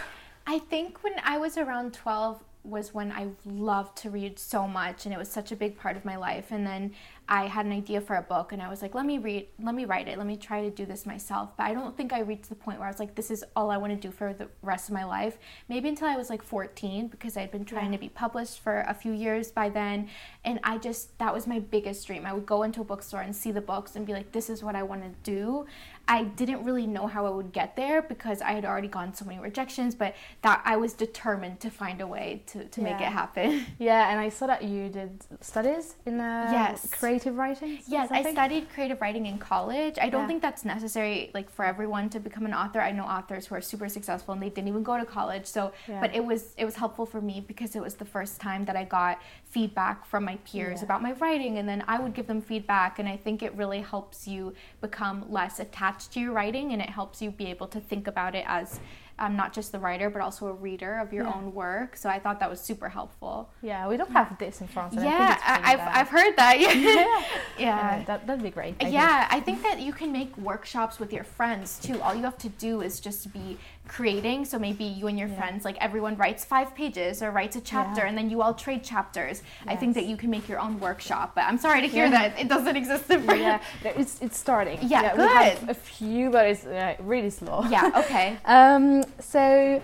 I 0.46 0.58
think 0.58 1.02
when 1.02 1.14
I 1.24 1.38
was 1.38 1.56
around 1.56 1.94
twelve 1.94 2.42
was 2.64 2.94
when 2.94 3.10
I 3.10 3.28
loved 3.44 3.98
to 3.98 4.10
read 4.10 4.38
so 4.38 4.68
much 4.68 5.04
and 5.04 5.14
it 5.14 5.18
was 5.18 5.28
such 5.28 5.50
a 5.50 5.56
big 5.56 5.76
part 5.76 5.96
of 5.96 6.04
my 6.04 6.16
life 6.16 6.52
and 6.52 6.64
then 6.64 6.92
I 7.28 7.46
had 7.46 7.66
an 7.66 7.72
idea 7.72 8.00
for 8.00 8.16
a 8.16 8.22
book 8.22 8.52
and 8.52 8.60
I 8.60 8.68
was 8.68 8.82
like, 8.82 8.94
let 8.94 9.06
me 9.06 9.18
read, 9.18 9.46
let 9.60 9.74
me 9.74 9.84
write 9.84 10.06
it, 10.06 10.18
let 10.18 10.26
me 10.26 10.36
try 10.36 10.62
to 10.62 10.70
do 10.70 10.84
this 10.84 11.06
myself. 11.06 11.56
But 11.56 11.64
I 11.64 11.74
don't 11.74 11.96
think 11.96 12.12
I 12.12 12.20
reached 12.20 12.48
the 12.48 12.54
point 12.54 12.78
where 12.78 12.86
I 12.86 12.90
was 12.90 12.98
like, 12.98 13.14
this 13.14 13.30
is 13.30 13.44
all 13.56 13.70
I 13.70 13.78
want 13.78 13.92
to 13.92 14.08
do 14.08 14.12
for 14.12 14.34
the 14.34 14.48
rest 14.60 14.88
of 14.88 14.94
my 14.94 15.04
life. 15.04 15.38
Maybe 15.68 15.88
until 15.88 16.08
I 16.08 16.16
was 16.16 16.30
like 16.30 16.42
14 16.42 17.08
because 17.08 17.36
I'd 17.36 17.50
been 17.50 17.64
trying 17.64 17.86
yeah. 17.86 17.98
to 17.98 17.98
be 17.98 18.08
published 18.08 18.60
for 18.60 18.80
a 18.88 18.94
few 18.94 19.12
years 19.12 19.50
by 19.50 19.68
then. 19.68 20.08
And 20.44 20.60
I 20.62 20.78
just, 20.78 21.16
that 21.18 21.32
was 21.32 21.46
my 21.46 21.58
biggest 21.58 22.06
dream. 22.06 22.26
I 22.26 22.32
would 22.32 22.46
go 22.46 22.64
into 22.64 22.80
a 22.80 22.84
bookstore 22.84 23.22
and 23.22 23.34
see 23.34 23.50
the 23.50 23.60
books 23.60 23.96
and 23.96 24.04
be 24.04 24.12
like, 24.12 24.32
this 24.32 24.50
is 24.50 24.62
what 24.62 24.76
I 24.76 24.82
want 24.82 25.02
to 25.02 25.10
do. 25.22 25.66
I 26.12 26.24
didn't 26.24 26.62
really 26.62 26.86
know 26.86 27.06
how 27.06 27.24
I 27.24 27.30
would 27.30 27.52
get 27.52 27.74
there 27.74 28.02
because 28.02 28.42
I 28.42 28.52
had 28.52 28.66
already 28.66 28.86
gone 28.86 29.14
so 29.14 29.24
many 29.24 29.40
rejections, 29.40 29.94
but 29.94 30.14
that 30.42 30.60
I 30.62 30.76
was 30.76 30.92
determined 30.92 31.60
to 31.60 31.70
find 31.70 32.02
a 32.02 32.06
way 32.06 32.42
to, 32.48 32.66
to 32.66 32.80
yeah. 32.82 32.86
make 32.88 33.00
it 33.00 33.12
happen. 33.20 33.64
Yeah, 33.78 34.10
and 34.10 34.20
I 34.20 34.28
saw 34.28 34.46
that 34.46 34.62
you 34.62 34.90
did 34.90 35.24
studies 35.40 35.94
in 36.04 36.20
uh, 36.20 36.50
yes. 36.52 36.88
creative 36.90 37.36
writing. 37.36 37.78
Yes, 37.86 38.10
I 38.10 38.30
studied 38.30 38.68
creative 38.74 39.00
writing 39.00 39.24
in 39.26 39.38
college. 39.38 39.96
I 40.00 40.08
don't 40.10 40.22
yeah. 40.22 40.26
think 40.28 40.42
that's 40.42 40.64
necessary 40.64 41.30
like 41.32 41.48
for 41.50 41.64
everyone 41.64 42.10
to 42.10 42.20
become 42.20 42.44
an 42.44 42.52
author. 42.52 42.80
I 42.80 42.92
know 42.92 43.04
authors 43.04 43.46
who 43.46 43.54
are 43.54 43.60
super 43.60 43.88
successful 43.88 44.34
and 44.34 44.42
they 44.42 44.50
didn't 44.50 44.68
even 44.68 44.82
go 44.82 44.98
to 44.98 45.06
college. 45.06 45.46
So, 45.46 45.72
yeah. 45.88 46.00
but 46.00 46.14
it 46.14 46.24
was 46.24 46.54
it 46.58 46.64
was 46.64 46.76
helpful 46.76 47.06
for 47.06 47.20
me 47.20 47.40
because 47.40 47.74
it 47.74 47.82
was 47.82 47.94
the 47.94 48.04
first 48.04 48.40
time 48.40 48.66
that 48.66 48.76
I 48.76 48.84
got 48.84 49.20
feedback 49.44 50.04
from 50.06 50.24
my 50.24 50.36
peers 50.44 50.82
about 50.82 51.02
my 51.02 51.12
writing 51.12 51.58
and 51.58 51.68
then 51.68 51.82
I 51.88 51.98
would 51.98 52.14
give 52.14 52.26
them 52.26 52.40
feedback 52.40 52.98
and 52.98 53.08
I 53.08 53.16
think 53.16 53.42
it 53.42 53.54
really 53.54 53.80
helps 53.80 54.28
you 54.28 54.54
become 54.80 55.24
less 55.30 55.58
attached 55.58 56.01
to 56.08 56.20
your 56.20 56.32
writing 56.32 56.72
and 56.72 56.82
it 56.82 56.90
helps 56.90 57.22
you 57.22 57.30
be 57.30 57.46
able 57.46 57.68
to 57.68 57.80
think 57.80 58.06
about 58.06 58.34
it 58.34 58.44
as 58.46 58.80
um, 59.18 59.36
not 59.36 59.52
just 59.52 59.72
the 59.72 59.78
writer 59.78 60.10
but 60.10 60.20
also 60.22 60.46
a 60.46 60.52
reader 60.52 60.98
of 60.98 61.12
your 61.12 61.24
yeah. 61.24 61.32
own 61.34 61.54
work. 61.54 61.96
So 61.96 62.08
I 62.08 62.18
thought 62.18 62.40
that 62.40 62.50
was 62.50 62.60
super 62.60 62.88
helpful. 62.88 63.50
Yeah, 63.62 63.88
we 63.88 63.96
don't 63.96 64.10
have 64.10 64.38
this 64.38 64.60
in 64.60 64.68
France. 64.68 64.94
yeah, 64.96 65.38
I 65.44 65.76
have 65.76 65.80
I've 65.94 66.08
heard 66.08 66.36
that. 66.36 66.60
yeah, 66.60 67.24
yeah. 67.58 68.04
that 68.04 68.26
that'd 68.26 68.42
be 68.42 68.50
great. 68.50 68.76
I 68.80 68.88
yeah, 68.88 69.28
think. 69.28 69.42
I 69.42 69.44
think 69.44 69.62
that 69.62 69.80
you 69.80 69.92
can 69.92 70.12
make 70.12 70.36
workshops 70.36 70.98
with 70.98 71.12
your 71.12 71.24
friends 71.24 71.78
too. 71.78 72.00
All 72.00 72.14
you 72.14 72.22
have 72.22 72.38
to 72.38 72.48
do 72.48 72.80
is 72.80 73.00
just 73.00 73.32
be 73.32 73.58
creating. 73.88 74.44
So 74.44 74.58
maybe 74.58 74.84
you 74.84 75.06
and 75.06 75.18
your 75.18 75.28
yeah. 75.28 75.38
friends, 75.38 75.64
like 75.64 75.76
everyone 75.78 76.16
writes 76.16 76.44
five 76.44 76.74
pages 76.74 77.22
or 77.22 77.30
writes 77.30 77.56
a 77.56 77.60
chapter, 77.60 78.02
yeah. 78.02 78.08
and 78.08 78.16
then 78.16 78.30
you 78.30 78.42
all 78.42 78.54
trade 78.54 78.82
chapters. 78.82 79.42
Yes. 79.64 79.74
I 79.74 79.76
think 79.76 79.94
that 79.94 80.06
you 80.06 80.16
can 80.16 80.30
make 80.30 80.48
your 80.48 80.60
own 80.60 80.78
workshop. 80.80 81.32
But 81.34 81.44
I'm 81.44 81.58
sorry 81.58 81.80
to 81.80 81.88
hear 81.88 82.06
yeah. 82.06 82.28
that 82.28 82.40
it 82.40 82.48
doesn't 82.48 82.76
exist 82.76 83.10
in. 83.10 83.24
Yeah, 83.24 83.62
it's 83.84 84.20
it's 84.22 84.38
starting. 84.38 84.78
Yeah, 84.82 85.16
good. 85.16 85.28
We 85.28 85.34
have 85.34 85.68
a 85.68 85.74
few, 85.74 86.30
but 86.30 86.46
it's 86.46 86.64
uh, 86.66 86.94
really 87.00 87.30
slow. 87.30 87.64
Yeah. 87.68 87.90
Okay. 87.96 88.36
um. 88.44 89.04
So. 89.18 89.82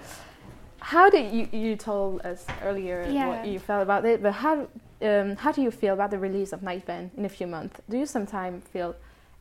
How 0.81 1.11
did 1.11 1.33
you 1.35 1.49
you 1.52 1.76
told 1.76 2.23
us 2.23 2.47
earlier 2.62 3.05
what 3.26 3.47
you 3.47 3.59
felt 3.59 3.83
about 3.83 4.07
it, 4.07 4.23
but 4.23 4.33
how 4.33 4.69
um, 5.02 5.37
how 5.37 5.52
do 5.52 5.61
you 5.61 5.71
feel 5.71 5.93
about 5.93 6.11
the 6.11 6.19
release 6.19 6.52
of 6.52 6.61
Nightbane 6.61 7.11
in 7.17 7.25
a 7.25 7.28
few 7.28 7.47
months? 7.47 7.81
Do 7.90 7.99
you 7.99 8.07
sometimes 8.07 8.64
feel 8.64 8.95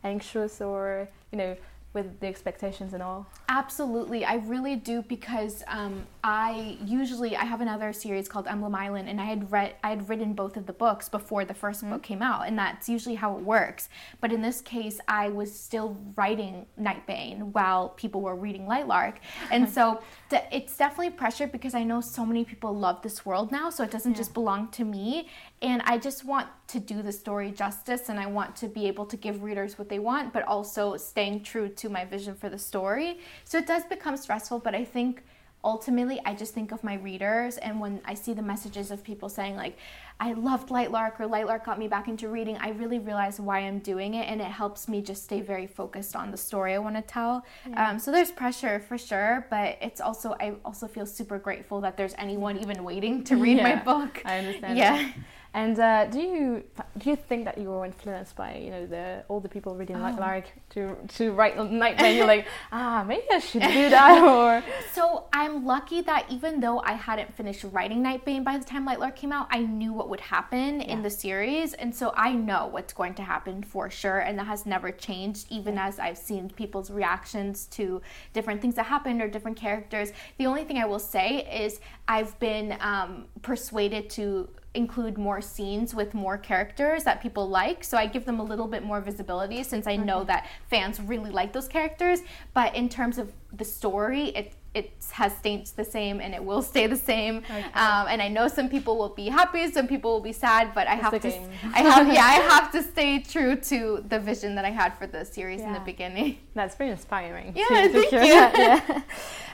anxious 0.04 0.62
or 0.62 1.08
you 1.32 1.38
know 1.38 1.56
with 1.98 2.20
the 2.20 2.28
expectations 2.28 2.94
and 2.94 3.02
all? 3.02 3.26
Absolutely, 3.50 4.24
I 4.24 4.36
really 4.36 4.76
do 4.76 5.02
because 5.02 5.64
um, 5.68 6.06
I 6.24 6.78
usually 6.86 7.36
I 7.36 7.44
have 7.44 7.60
another 7.60 7.92
series 7.92 8.30
called 8.30 8.48
Emblem 8.48 8.76
Island, 8.76 9.10
and 9.10 9.20
I 9.20 9.26
had 9.26 9.52
read 9.52 9.76
I 9.84 9.90
had 9.90 10.08
written 10.08 10.34
both 10.34 10.58
of 10.58 10.68
the 10.68 10.74
books 10.74 11.10
before 11.10 11.44
the 11.44 11.56
1st 11.56 11.78
mm-hmm. 11.78 11.90
book 11.92 12.04
came 12.04 12.22
out, 12.22 12.48
and 12.48 12.58
that's 12.58 12.88
usually 12.88 13.16
how 13.16 13.36
it 13.36 13.44
works. 13.44 13.90
But 14.22 14.32
in 14.32 14.42
this 14.44 14.62
case, 14.62 15.00
I 15.08 15.30
was 15.30 15.52
still 15.52 15.98
writing 16.16 16.68
Nightbane 16.80 17.52
while 17.54 17.90
people 17.90 18.22
were 18.22 18.36
reading 18.36 18.68
Lightlark, 18.68 19.16
and 19.52 19.68
so 19.78 20.00
it's 20.32 20.76
definitely 20.78 21.12
pressure 21.12 21.48
because 21.48 21.74
I 21.74 21.84
know 21.84 22.02
so 22.02 22.26
many 22.26 22.44
people 22.44 22.76
love 22.76 23.02
this 23.02 23.26
world 23.26 23.52
now, 23.52 23.70
so 23.70 23.84
it 23.84 23.92
doesn't 23.92 24.12
yeah. 24.12 24.18
just 24.18 24.34
belong 24.34 24.70
to 24.72 24.84
me, 24.84 25.30
and 25.62 25.82
I 25.86 25.98
just 25.98 26.26
want 26.26 26.48
to 26.68 26.80
do 26.80 27.02
the 27.02 27.12
story 27.12 27.52
justice, 27.52 28.10
and 28.10 28.20
I 28.20 28.28
want 28.28 28.56
to 28.58 28.68
be 28.68 28.88
able 28.88 29.06
to 29.06 29.18
give 29.18 29.44
readers 29.44 29.78
what 29.78 29.90
they 29.90 30.00
want, 30.00 30.34
but 30.34 30.44
also 30.44 30.98
staying 30.98 31.44
true 31.44 31.70
to 31.70 31.90
my 31.90 32.06
vision 32.06 32.36
for 32.36 32.50
the 32.50 32.58
story. 32.60 33.20
So 33.46 33.58
it 33.58 33.68
does 33.68 33.84
become 33.86 34.18
stressful, 34.18 34.60
but 34.60 34.76
I 34.76 34.84
think 34.84 35.24
ultimately 35.64 36.22
I 36.24 36.34
just 36.34 36.54
think 36.54 36.72
of 36.72 36.84
my 36.84 36.96
readers 36.96 37.58
and 37.58 37.80
when 37.80 38.00
I 38.06 38.14
see 38.14 38.34
the 38.34 38.42
messages 38.42 38.92
of 38.92 39.04
people 39.04 39.28
saying 39.28 39.56
like 39.56 39.78
I 40.20 40.34
loved 40.34 40.70
Lightlark 40.70 41.20
or 41.20 41.28
Lightlark 41.28 41.64
got 41.64 41.78
me 41.78 41.88
back 41.88 42.08
into 42.08 42.28
reading, 42.30 42.58
I 42.58 42.70
really 42.70 43.00
realize 43.00 43.40
why 43.40 43.60
I'm 43.60 43.80
doing 43.80 44.16
it 44.16 44.28
and 44.28 44.42
it 44.42 44.48
helps 44.48 44.88
me 44.88 45.02
just 45.02 45.24
stay 45.24 45.42
very 45.42 45.68
focused 45.68 46.16
on 46.16 46.32
the 46.32 46.38
story 46.38 46.74
I 46.74 46.80
want 46.80 46.96
to 46.96 47.02
tell. 47.02 47.46
Yeah. 47.70 47.92
Um, 47.92 48.00
so 48.00 48.12
there's 48.12 48.32
pressure 48.32 48.80
for 48.80 48.98
sure, 48.98 49.46
but 49.50 49.78
it's 49.82 50.02
also 50.02 50.36
I 50.40 50.56
also 50.66 50.88
feel 50.88 51.06
super 51.06 51.38
grateful 51.38 51.82
that 51.82 51.98
there's 51.98 52.16
anyone 52.18 52.58
even 52.58 52.84
waiting 52.84 53.24
to 53.26 53.36
read 53.38 53.58
yeah, 53.58 53.76
my 53.76 53.84
book. 53.84 54.22
I 54.26 54.40
understand. 54.40 54.78
Yeah. 54.78 55.12
And 55.58 55.80
uh, 55.80 56.06
do 56.06 56.20
you 56.20 56.64
do 57.00 57.10
you 57.10 57.16
think 57.16 57.46
that 57.46 57.58
you 57.58 57.72
were 57.72 57.84
influenced 57.84 58.36
by 58.36 58.58
you 58.58 58.70
know 58.70 58.86
the 58.86 59.24
all 59.28 59.40
the 59.40 59.50
people 59.50 59.74
reading 59.74 59.96
oh. 59.96 60.16
Lark 60.20 60.46
to 60.74 60.96
to 61.18 61.32
write 61.32 61.58
Nightmare? 61.58 62.12
you're 62.12 62.28
like 62.36 62.46
ah 62.72 63.04
maybe 63.08 63.26
I 63.32 63.40
should 63.40 63.64
do 63.64 63.90
that 63.90 64.22
or. 64.36 64.64
So 64.94 65.26
I'm 65.34 65.66
lucky 65.66 66.02
that 66.02 66.28
even 66.30 66.60
though 66.60 66.80
I 66.82 66.94
hadn't 66.94 67.34
finished 67.36 67.66
writing 67.72 68.04
Nightbane 68.04 68.44
by 68.44 68.60
the 68.60 68.66
time 68.66 68.88
Lightlark 68.88 69.16
came 69.16 69.32
out, 69.32 69.48
I 69.50 69.62
knew 69.62 69.94
what 69.94 70.10
would 70.10 70.20
happen 70.20 70.80
yeah. 70.80 70.94
in 70.94 71.02
the 71.02 71.10
series, 71.10 71.74
and 71.74 71.96
so 71.96 72.14
I 72.16 72.34
know 72.34 72.68
what's 72.68 72.94
going 72.94 73.16
to 73.16 73.24
happen 73.24 73.64
for 73.64 73.90
sure, 73.90 74.20
and 74.20 74.38
that 74.38 74.46
has 74.46 74.68
never 74.68 74.92
changed. 74.92 75.48
Even 75.50 75.74
yeah. 75.74 75.88
as 75.88 75.98
I've 75.98 76.20
seen 76.20 76.52
people's 76.52 76.92
reactions 76.92 77.66
to 77.78 78.00
different 78.32 78.62
things 78.62 78.76
that 78.76 78.86
happened 78.86 79.24
or 79.24 79.28
different 79.28 79.58
characters. 79.58 80.12
The 80.38 80.46
only 80.46 80.66
thing 80.66 80.78
I 80.78 80.86
will 80.86 81.00
say 81.00 81.48
is 81.66 81.80
I've 82.08 82.38
been 82.38 82.78
um, 82.80 83.26
persuaded 83.42 84.12
to 84.12 84.48
include 84.74 85.18
more 85.18 85.42
scenes 85.42 85.96
with 85.96 86.14
more 86.14 86.38
characters 86.38 87.04
that 87.04 87.22
people 87.22 87.50
like. 87.50 87.84
So 87.84 87.98
I 87.98 88.06
give 88.06 88.26
them 88.26 88.40
a 88.40 88.44
little 88.44 88.68
bit 88.68 88.84
more 88.84 89.02
visibility 89.02 89.64
since 89.64 89.88
I 89.88 89.96
know 89.96 90.24
that 90.26 90.48
fans 90.70 91.00
really 91.02 91.32
like 91.32 91.54
those 91.54 91.68
characters. 91.68 92.20
But 92.54 92.76
in 92.76 92.90
terms 92.90 93.18
of 93.18 93.34
the 93.54 93.66
story, 93.66 94.26
it 94.30 94.54
it 94.74 94.92
has 95.12 95.36
stayed 95.36 95.66
the 95.76 95.84
same 95.84 96.22
and 96.22 96.36
it 96.36 96.44
will 96.44 96.62
stay 96.74 96.86
the 96.88 96.96
same. 96.96 97.38
Okay. 97.38 97.64
Um, 97.74 98.08
and 98.08 98.22
I 98.22 98.28
know 98.28 98.48
some 98.48 98.70
people 98.70 98.98
will 98.98 99.10
be 99.10 99.28
happy, 99.28 99.72
some 99.72 99.88
people 99.88 100.12
will 100.12 100.22
be 100.22 100.34
sad, 100.34 100.74
but 100.76 100.88
I 100.88 100.94
it's 100.94 101.02
have 101.02 101.22
to, 101.22 101.30
I 101.74 101.82
have, 101.82 102.14
yeah, 102.14 102.26
I 102.26 102.34
have 102.54 102.72
to 102.74 102.84
stay 102.84 103.20
true 103.20 103.56
to 103.56 104.04
the 104.08 104.20
vision 104.20 104.54
that 104.56 104.66
I 104.66 104.70
had 104.70 104.98
for 104.98 105.08
the 105.08 105.26
series 105.26 105.62
yeah. 105.62 105.68
in 105.68 105.74
the 105.74 105.80
beginning. 105.80 106.38
That's 106.54 106.76
very 106.76 106.92
inspiring. 106.92 107.54
Yeah, 107.56 107.88
to, 107.88 107.90
thank 107.90 108.12
you. 108.12 108.20
Yeah. 108.20 109.02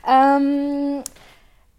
um, 0.04 1.04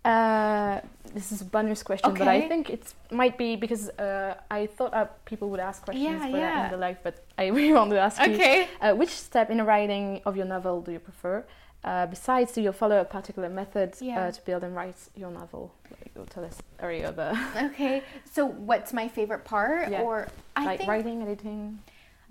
uh, 0.05 0.81
this 1.15 1.33
is 1.33 1.41
a 1.41 1.45
bonus 1.45 1.83
question, 1.83 2.11
okay. 2.11 2.19
but 2.19 2.29
I 2.29 2.49
think 2.49 2.71
it 2.71 2.93
might 3.11 3.39
be 3.39 3.57
because 3.57 3.89
uh, 3.91 4.35
I 4.51 4.67
thought 4.67 4.93
uh, 4.93 5.07
people 5.25 5.49
would 5.51 5.61
ask 5.61 5.83
questions 5.83 6.05
yeah, 6.05 6.31
for 6.31 6.37
yeah. 6.37 6.41
that 6.41 6.65
in 6.67 6.71
the 6.73 6.87
life, 6.87 6.99
but 7.03 7.25
I 7.39 7.47
really 7.57 7.73
want 7.73 7.91
to 7.91 7.99
ask 7.99 8.21
okay. 8.21 8.63
you. 8.63 8.67
Uh, 8.81 8.95
which 8.95 9.11
step 9.11 9.51
in 9.51 9.59
the 9.59 9.65
writing 9.65 10.21
of 10.27 10.37
your 10.37 10.47
novel 10.47 10.83
do 10.83 10.93
you 10.93 10.99
prefer? 10.99 11.45
Uh, 11.85 12.07
besides, 12.07 12.53
do 12.53 12.63
you 12.63 12.73
follow 12.73 13.01
a 13.01 13.05
particular 13.05 13.49
method 13.49 13.93
uh, 13.93 14.05
yeah. 14.05 14.31
to 14.31 14.41
build 14.43 14.65
and 14.65 14.75
write 14.75 14.97
your 15.15 15.31
novel? 15.31 15.73
Like, 15.91 16.31
tell 16.31 16.45
us 16.45 16.59
area 16.81 17.09
of 17.17 17.19
Okay, 17.57 18.03
so 18.31 18.47
what's 18.47 18.93
my 18.93 19.09
favorite 19.09 19.45
part, 19.45 19.91
or 19.91 20.29
I 20.57 20.65
like 20.65 20.79
think 20.79 20.91
writing, 20.91 21.23
editing. 21.23 21.79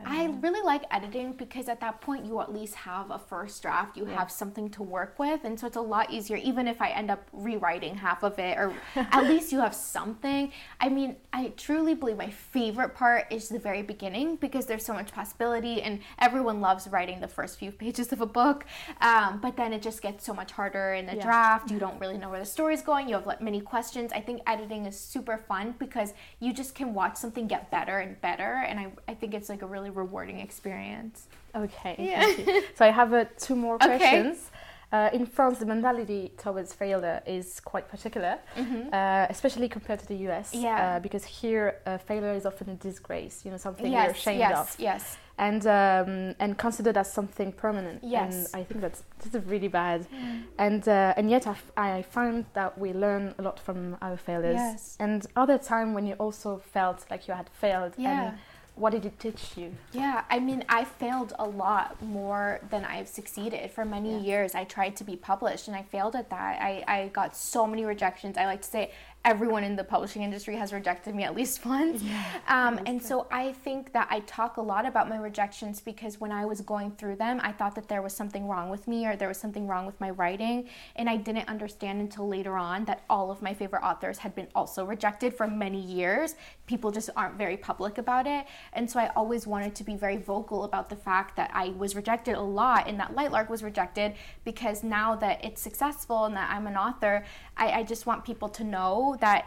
I 0.06 0.26
really 0.42 0.62
like 0.62 0.84
editing 0.92 1.34
because 1.34 1.70
at 1.70 1.80
that 1.82 2.02
point 2.02 2.26
you 2.26 2.42
at 2.42 2.52
least 2.52 2.76
have 2.76 3.12
a 3.12 3.20
first 3.20 3.62
draft, 3.62 3.96
you 3.96 4.08
yeah. 4.08 4.18
have 4.18 4.32
something 4.32 4.70
to 4.72 4.84
work 4.84 5.20
with, 5.20 5.44
and 5.44 5.60
so 5.60 5.68
it's 5.68 5.78
a 5.78 5.82
lot 5.82 6.12
easier. 6.12 6.38
Even 6.38 6.68
if 6.68 6.82
I 6.82 6.90
end 6.90 7.12
up 7.12 7.28
rewriting 7.32 7.96
half 7.96 8.24
of 8.24 8.40
it, 8.40 8.58
or 8.58 8.74
at 8.96 9.24
least 9.26 9.52
you 9.52 9.60
have 9.60 9.76
something. 9.76 10.52
I 10.80 10.90
mean, 10.90 11.16
I 11.32 11.54
truly 11.58 11.94
believe 11.94 12.18
my 12.18 12.30
favorite 12.30 12.96
part 12.96 13.32
is 13.32 13.50
the 13.50 13.60
very 13.60 13.82
beginning 13.84 14.38
because 14.38 14.66
there's 14.66 14.86
so 14.86 14.94
much 14.94 15.12
possibility, 15.12 15.82
and 15.82 16.00
everyone 16.20 16.60
loves 16.60 16.88
writing 16.88 17.20
the 17.20 17.28
first 17.28 17.60
few 17.60 17.72
pages 17.72 18.12
of 18.12 18.22
a 18.22 18.26
book. 18.26 18.66
Um, 19.00 19.40
but 19.42 19.56
then 19.56 19.74
it 19.74 19.82
just 19.82 20.02
gets 20.02 20.26
so 20.26 20.34
much 20.34 20.52
harder 20.52 20.94
in 20.94 21.06
the 21.06 21.16
yeah. 21.16 21.24
draft. 21.24 21.72
You 21.72 21.80
don't 21.80 22.00
really 22.00 22.18
know 22.18 22.30
where 22.30 22.40
the 22.40 22.46
story's 22.46 22.82
going. 22.82 23.08
You 23.08 23.16
have 23.16 23.28
like 23.28 23.42
many 23.42 23.62
questions. 23.62 24.12
I 24.12 24.22
think 24.22 24.42
editing 24.48 24.86
is 24.86 25.00
super 25.00 25.38
fun 25.38 25.76
because 25.78 26.14
you 26.40 26.52
just 26.52 26.74
can 26.74 26.94
watch 26.94 27.16
something 27.16 27.48
get 27.48 27.70
better 27.70 28.00
and 28.00 28.20
better, 28.22 28.64
and 28.68 28.80
I 28.80 28.88
I 29.08 29.14
think 29.14 29.34
it's 29.34 29.50
like 29.50 29.62
a 29.62 29.68
really 29.68 29.83
rewarding 29.90 30.40
experience. 30.40 31.28
Okay. 31.56 31.96
Yeah. 32.00 32.62
so 32.76 32.86
I 32.86 32.90
have 32.90 33.14
uh, 33.14 33.26
two 33.38 33.56
more 33.56 33.76
okay. 33.76 33.98
questions. 33.98 34.52
Uh, 34.94 35.10
in 35.12 35.26
France, 35.26 35.58
the 35.58 35.66
mentality 35.66 36.32
towards 36.38 36.72
failure 36.72 37.20
is 37.26 37.60
quite 37.60 37.90
particular, 37.90 38.38
mm-hmm. 38.56 38.94
uh, 38.94 39.26
especially 39.28 39.68
compared 39.68 40.00
to 40.00 40.06
the 40.06 40.30
US. 40.30 40.54
Yeah. 40.54 40.98
Uh, 40.98 41.00
because 41.00 41.26
here, 41.26 41.80
uh, 41.88 41.98
failure 41.98 42.34
is 42.34 42.46
often 42.46 42.70
a 42.70 42.76
disgrace, 42.76 43.42
you 43.44 43.50
know, 43.50 43.58
something 43.58 43.92
yes, 43.92 44.06
you're 44.06 44.12
ashamed 44.12 44.40
yes, 44.40 44.60
of. 44.60 44.80
Yes. 44.80 45.18
And 45.40 45.66
um, 45.66 46.36
and 46.38 46.56
considered 46.60 46.96
as 46.96 47.12
something 47.12 47.52
permanent. 47.54 48.04
Yes. 48.04 48.36
And 48.54 48.62
I 48.62 48.64
think 48.64 48.82
that's 48.82 49.02
that's 49.18 49.44
really 49.48 49.68
bad. 49.68 50.06
Mm. 50.12 50.44
And 50.60 50.88
uh, 50.88 51.16
and 51.18 51.28
yet 51.28 51.48
I, 51.48 51.52
f- 51.52 51.72
I 51.76 52.04
find 52.04 52.46
that 52.54 52.78
we 52.78 52.94
learn 52.94 53.34
a 53.40 53.42
lot 53.42 53.60
from 53.60 53.98
our 54.00 54.16
failures. 54.16 54.58
Yes. 54.58 54.96
And 55.00 55.26
other 55.36 55.58
time 55.58 55.96
when 55.96 56.06
you 56.06 56.14
also 56.20 56.62
felt 56.72 57.04
like 57.10 57.28
you 57.28 57.34
had 57.34 57.50
failed. 57.50 57.94
Yeah. 57.98 58.28
And 58.28 58.38
what 58.76 58.92
did 58.92 59.06
it 59.06 59.20
teach 59.20 59.56
you? 59.56 59.72
Yeah, 59.92 60.24
I 60.30 60.40
mean, 60.40 60.64
I 60.68 60.84
failed 60.84 61.34
a 61.38 61.46
lot 61.46 62.02
more 62.02 62.60
than 62.72 62.84
I've 62.86 63.08
succeeded. 63.08 63.70
For 63.72 63.86
many 63.86 64.14
yeah. 64.14 64.20
years, 64.20 64.56
I 64.56 64.64
tried 64.64 64.96
to 64.98 65.04
be 65.04 65.16
published 65.16 65.68
and 65.68 65.78
I 65.78 65.84
failed 65.84 66.16
at 66.16 66.30
that. 66.32 66.62
I, 66.62 66.84
I 66.88 67.08
got 67.10 67.36
so 67.36 67.68
many 67.68 67.86
rejections. 67.86 68.38
I 68.38 68.46
like 68.46 68.64
to 68.64 68.68
say 68.68 68.92
everyone 69.26 69.64
in 69.64 69.76
the 69.78 69.84
publishing 69.84 70.22
industry 70.22 70.56
has 70.56 70.74
rejected 70.74 71.16
me 71.16 71.24
at 71.24 71.36
least 71.36 71.66
once. 71.66 72.02
Yeah, 72.02 72.24
um, 72.48 72.80
and 72.86 73.02
so 73.02 73.28
I 73.32 73.54
think 73.54 73.94
that 73.94 74.08
I 74.10 74.20
talk 74.22 74.58
a 74.58 74.62
lot 74.62 74.86
about 74.86 75.08
my 75.08 75.18
rejections 75.18 75.80
because 75.80 76.20
when 76.20 76.32
I 76.32 76.46
was 76.46 76.62
going 76.62 76.92
through 76.92 77.16
them, 77.16 77.40
I 77.44 77.52
thought 77.52 77.76
that 77.76 77.88
there 77.88 78.02
was 78.02 78.14
something 78.14 78.48
wrong 78.48 78.70
with 78.70 78.88
me 78.88 79.06
or 79.06 79.16
there 79.16 79.28
was 79.28 79.38
something 79.38 79.68
wrong 79.68 79.86
with 79.86 80.00
my 80.02 80.10
writing. 80.10 80.68
And 80.96 81.10
I 81.10 81.18
didn't 81.18 81.48
understand 81.48 82.02
until 82.02 82.28
later 82.28 82.58
on 82.58 82.86
that 82.86 83.04
all 83.10 83.32
of 83.32 83.42
my 83.42 83.54
favorite 83.54 83.84
authors 83.84 84.18
had 84.18 84.36
been 84.36 84.48
also 84.56 84.86
rejected 84.86 85.34
for 85.34 85.48
many 85.48 85.80
years. 85.80 86.36
People 86.68 86.92
just 86.92 87.10
aren't 87.16 87.38
very 87.38 87.56
public 87.56 87.98
about 87.98 88.28
it. 88.28 88.46
And 88.74 88.90
so 88.90 89.00
I 89.00 89.10
always 89.16 89.48
wanted 89.48 89.74
to 89.76 89.84
be 89.84 89.96
very 89.96 90.18
vocal 90.18 90.66
about 90.66 90.90
the 90.90 90.96
fact 90.96 91.36
that 91.38 91.50
I 91.54 91.70
was 91.70 91.96
rejected 91.96 92.36
a 92.36 92.42
lot 92.42 92.88
and 92.88 93.00
that 93.00 93.16
Lightlark 93.16 93.50
was 93.50 93.64
rejected 93.64 94.16
because 94.44 94.84
now 94.84 95.16
that 95.16 95.44
it's 95.44 95.62
successful 95.62 96.26
and 96.26 96.36
that 96.36 96.50
I'm 96.52 96.68
an 96.68 96.76
author, 96.76 97.24
I, 97.56 97.72
I 97.72 97.84
just 97.84 98.06
want 98.06 98.26
people 98.26 98.50
to 98.50 98.64
know 98.64 99.13
that 99.18 99.46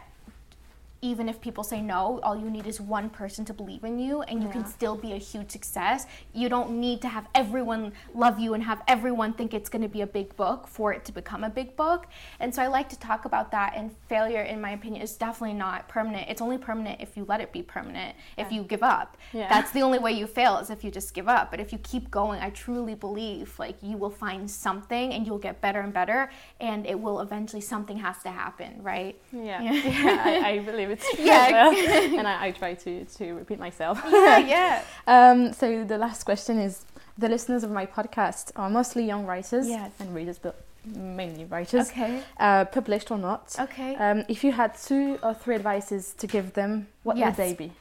even 1.01 1.29
if 1.29 1.39
people 1.39 1.63
say 1.63 1.81
no, 1.81 2.19
all 2.23 2.35
you 2.35 2.49
need 2.49 2.65
is 2.65 2.81
one 2.81 3.09
person 3.09 3.45
to 3.45 3.53
believe 3.53 3.83
in 3.83 3.99
you 3.99 4.21
and 4.23 4.41
you 4.41 4.47
yeah. 4.47 4.53
can 4.53 4.65
still 4.65 4.95
be 4.95 5.13
a 5.13 5.17
huge 5.17 5.51
success. 5.51 6.05
You 6.33 6.49
don't 6.49 6.71
need 6.71 7.01
to 7.01 7.07
have 7.07 7.27
everyone 7.35 7.93
love 8.15 8.39
you 8.39 8.53
and 8.53 8.63
have 8.63 8.81
everyone 8.87 9.33
think 9.33 9.53
it's 9.53 9.69
going 9.69 9.83
to 9.83 9.87
be 9.87 10.01
a 10.01 10.07
big 10.07 10.35
book 10.35 10.67
for 10.67 10.93
it 10.93 11.05
to 11.05 11.11
become 11.11 11.43
a 11.43 11.49
big 11.49 11.75
book. 11.75 12.07
And 12.39 12.53
so 12.53 12.63
I 12.63 12.67
like 12.67 12.89
to 12.89 12.99
talk 12.99 13.25
about 13.25 13.51
that 13.51 13.73
and 13.75 13.91
failure 14.09 14.41
in 14.41 14.59
my 14.59 14.71
opinion 14.71 15.01
is 15.03 15.15
definitely 15.15 15.55
not 15.55 15.87
permanent. 15.87 16.29
It's 16.29 16.41
only 16.41 16.57
permanent 16.57 16.99
if 16.99 17.15
you 17.15 17.25
let 17.27 17.41
it 17.41 17.51
be 17.51 17.61
permanent. 17.61 18.15
Yeah. 18.37 18.45
If 18.45 18.51
you 18.51 18.63
give 18.63 18.81
up. 18.81 19.17
Yeah. 19.33 19.49
That's 19.49 19.71
the 19.71 19.81
only 19.81 19.99
way 19.99 20.13
you 20.13 20.25
fail 20.25 20.57
is 20.57 20.69
if 20.69 20.83
you 20.83 20.89
just 20.89 21.13
give 21.13 21.27
up. 21.27 21.51
But 21.51 21.59
if 21.59 21.71
you 21.71 21.77
keep 21.79 22.09
going, 22.09 22.41
I 22.41 22.49
truly 22.49 22.95
believe 22.95 23.57
like 23.59 23.77
you 23.81 23.97
will 23.97 24.09
find 24.09 24.49
something 24.49 25.13
and 25.13 25.27
you'll 25.27 25.37
get 25.37 25.61
better 25.61 25.81
and 25.81 25.93
better 25.93 26.31
and 26.59 26.87
it 26.87 26.99
will 26.99 27.19
eventually 27.19 27.61
something 27.61 27.97
has 27.97 28.23
to 28.23 28.31
happen, 28.31 28.81
right? 28.81 29.19
Yeah. 29.31 29.61
Yeah, 29.61 30.23
I, 30.25 30.49
I 30.49 30.59
believe 30.59 30.86
yeah. 31.19 31.69
and 32.17 32.27
I, 32.27 32.47
I, 32.47 32.51
try 32.51 32.73
to, 32.73 33.05
to 33.05 33.33
repeat 33.33 33.59
myself. 33.59 34.01
Yeah, 34.07 34.37
yeah. 34.37 34.83
um, 35.07 35.53
so 35.53 35.83
the 35.83 35.97
last 35.97 36.23
question 36.23 36.59
is: 36.59 36.85
the 37.17 37.29
listeners 37.29 37.63
of 37.63 37.71
my 37.71 37.85
podcast 37.85 38.51
are 38.55 38.69
mostly 38.69 39.05
young 39.05 39.25
writers 39.25 39.67
yes. 39.67 39.91
and 39.99 40.13
readers, 40.13 40.37
but 40.37 40.63
mainly 40.85 41.45
writers. 41.45 41.89
Okay. 41.89 42.23
Uh, 42.39 42.65
published 42.65 43.11
or 43.11 43.17
not. 43.17 43.55
Okay. 43.59 43.95
Um, 43.95 44.23
if 44.27 44.43
you 44.43 44.51
had 44.51 44.77
two 44.77 45.19
or 45.23 45.33
three 45.33 45.55
advices 45.55 46.13
to 46.17 46.27
give 46.27 46.53
them, 46.53 46.87
what 47.03 47.17
yes. 47.17 47.37
would 47.37 47.45
they 47.45 47.53
be? 47.53 47.71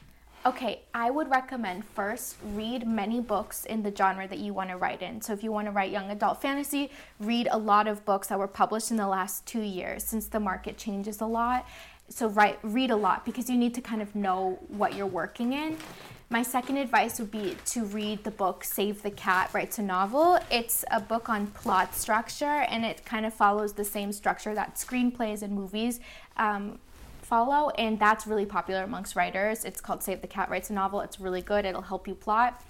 Okay, 0.46 0.82
I 0.94 1.10
would 1.10 1.28
recommend 1.28 1.84
first 1.84 2.36
read 2.54 2.86
many 2.86 3.20
books 3.20 3.64
in 3.64 3.82
the 3.82 3.92
genre 3.92 4.28
that 4.28 4.38
you 4.38 4.54
want 4.54 4.70
to 4.70 4.76
write 4.76 5.02
in. 5.02 5.20
So 5.20 5.32
if 5.32 5.42
you 5.42 5.50
want 5.50 5.66
to 5.66 5.72
write 5.72 5.90
young 5.90 6.08
adult 6.12 6.40
fantasy, 6.40 6.92
read 7.18 7.48
a 7.50 7.58
lot 7.58 7.88
of 7.88 8.04
books 8.04 8.28
that 8.28 8.38
were 8.38 8.46
published 8.46 8.92
in 8.92 8.96
the 8.96 9.08
last 9.08 9.44
two 9.44 9.60
years 9.60 10.04
since 10.04 10.28
the 10.28 10.38
market 10.38 10.78
changes 10.78 11.20
a 11.20 11.26
lot 11.26 11.66
so 12.08 12.28
write 12.28 12.58
read 12.62 12.90
a 12.90 12.96
lot 12.96 13.24
because 13.24 13.50
you 13.50 13.56
need 13.56 13.74
to 13.74 13.80
kind 13.80 14.00
of 14.00 14.14
know 14.14 14.58
what 14.68 14.94
you're 14.94 15.06
working 15.06 15.52
in 15.52 15.76
my 16.28 16.42
second 16.42 16.78
advice 16.78 17.20
would 17.20 17.30
be 17.30 17.56
to 17.66 17.84
read 17.84 18.24
the 18.24 18.32
book 18.32 18.64
Save 18.64 19.02
the 19.02 19.12
Cat 19.12 19.48
Writes 19.52 19.78
a 19.78 19.82
Novel. 19.82 20.40
It's 20.50 20.84
a 20.90 21.00
book 21.00 21.28
on 21.28 21.46
plot 21.48 21.94
structure 21.94 22.44
and 22.44 22.84
it 22.84 23.04
kind 23.04 23.24
of 23.24 23.32
follows 23.32 23.74
the 23.74 23.84
same 23.84 24.12
structure 24.12 24.52
that 24.52 24.74
screenplays 24.74 25.42
and 25.42 25.52
movies 25.52 26.00
um, 26.36 26.80
follow, 27.22 27.70
and 27.70 27.98
that's 28.00 28.26
really 28.26 28.46
popular 28.46 28.82
amongst 28.82 29.14
writers. 29.14 29.64
It's 29.64 29.80
called 29.80 30.02
Save 30.02 30.20
the 30.20 30.26
Cat 30.26 30.50
Writes 30.50 30.68
a 30.68 30.72
Novel. 30.72 31.00
It's 31.00 31.20
really 31.20 31.42
good, 31.42 31.64
it'll 31.64 31.82
help 31.82 32.08
you 32.08 32.16
plot. 32.16 32.60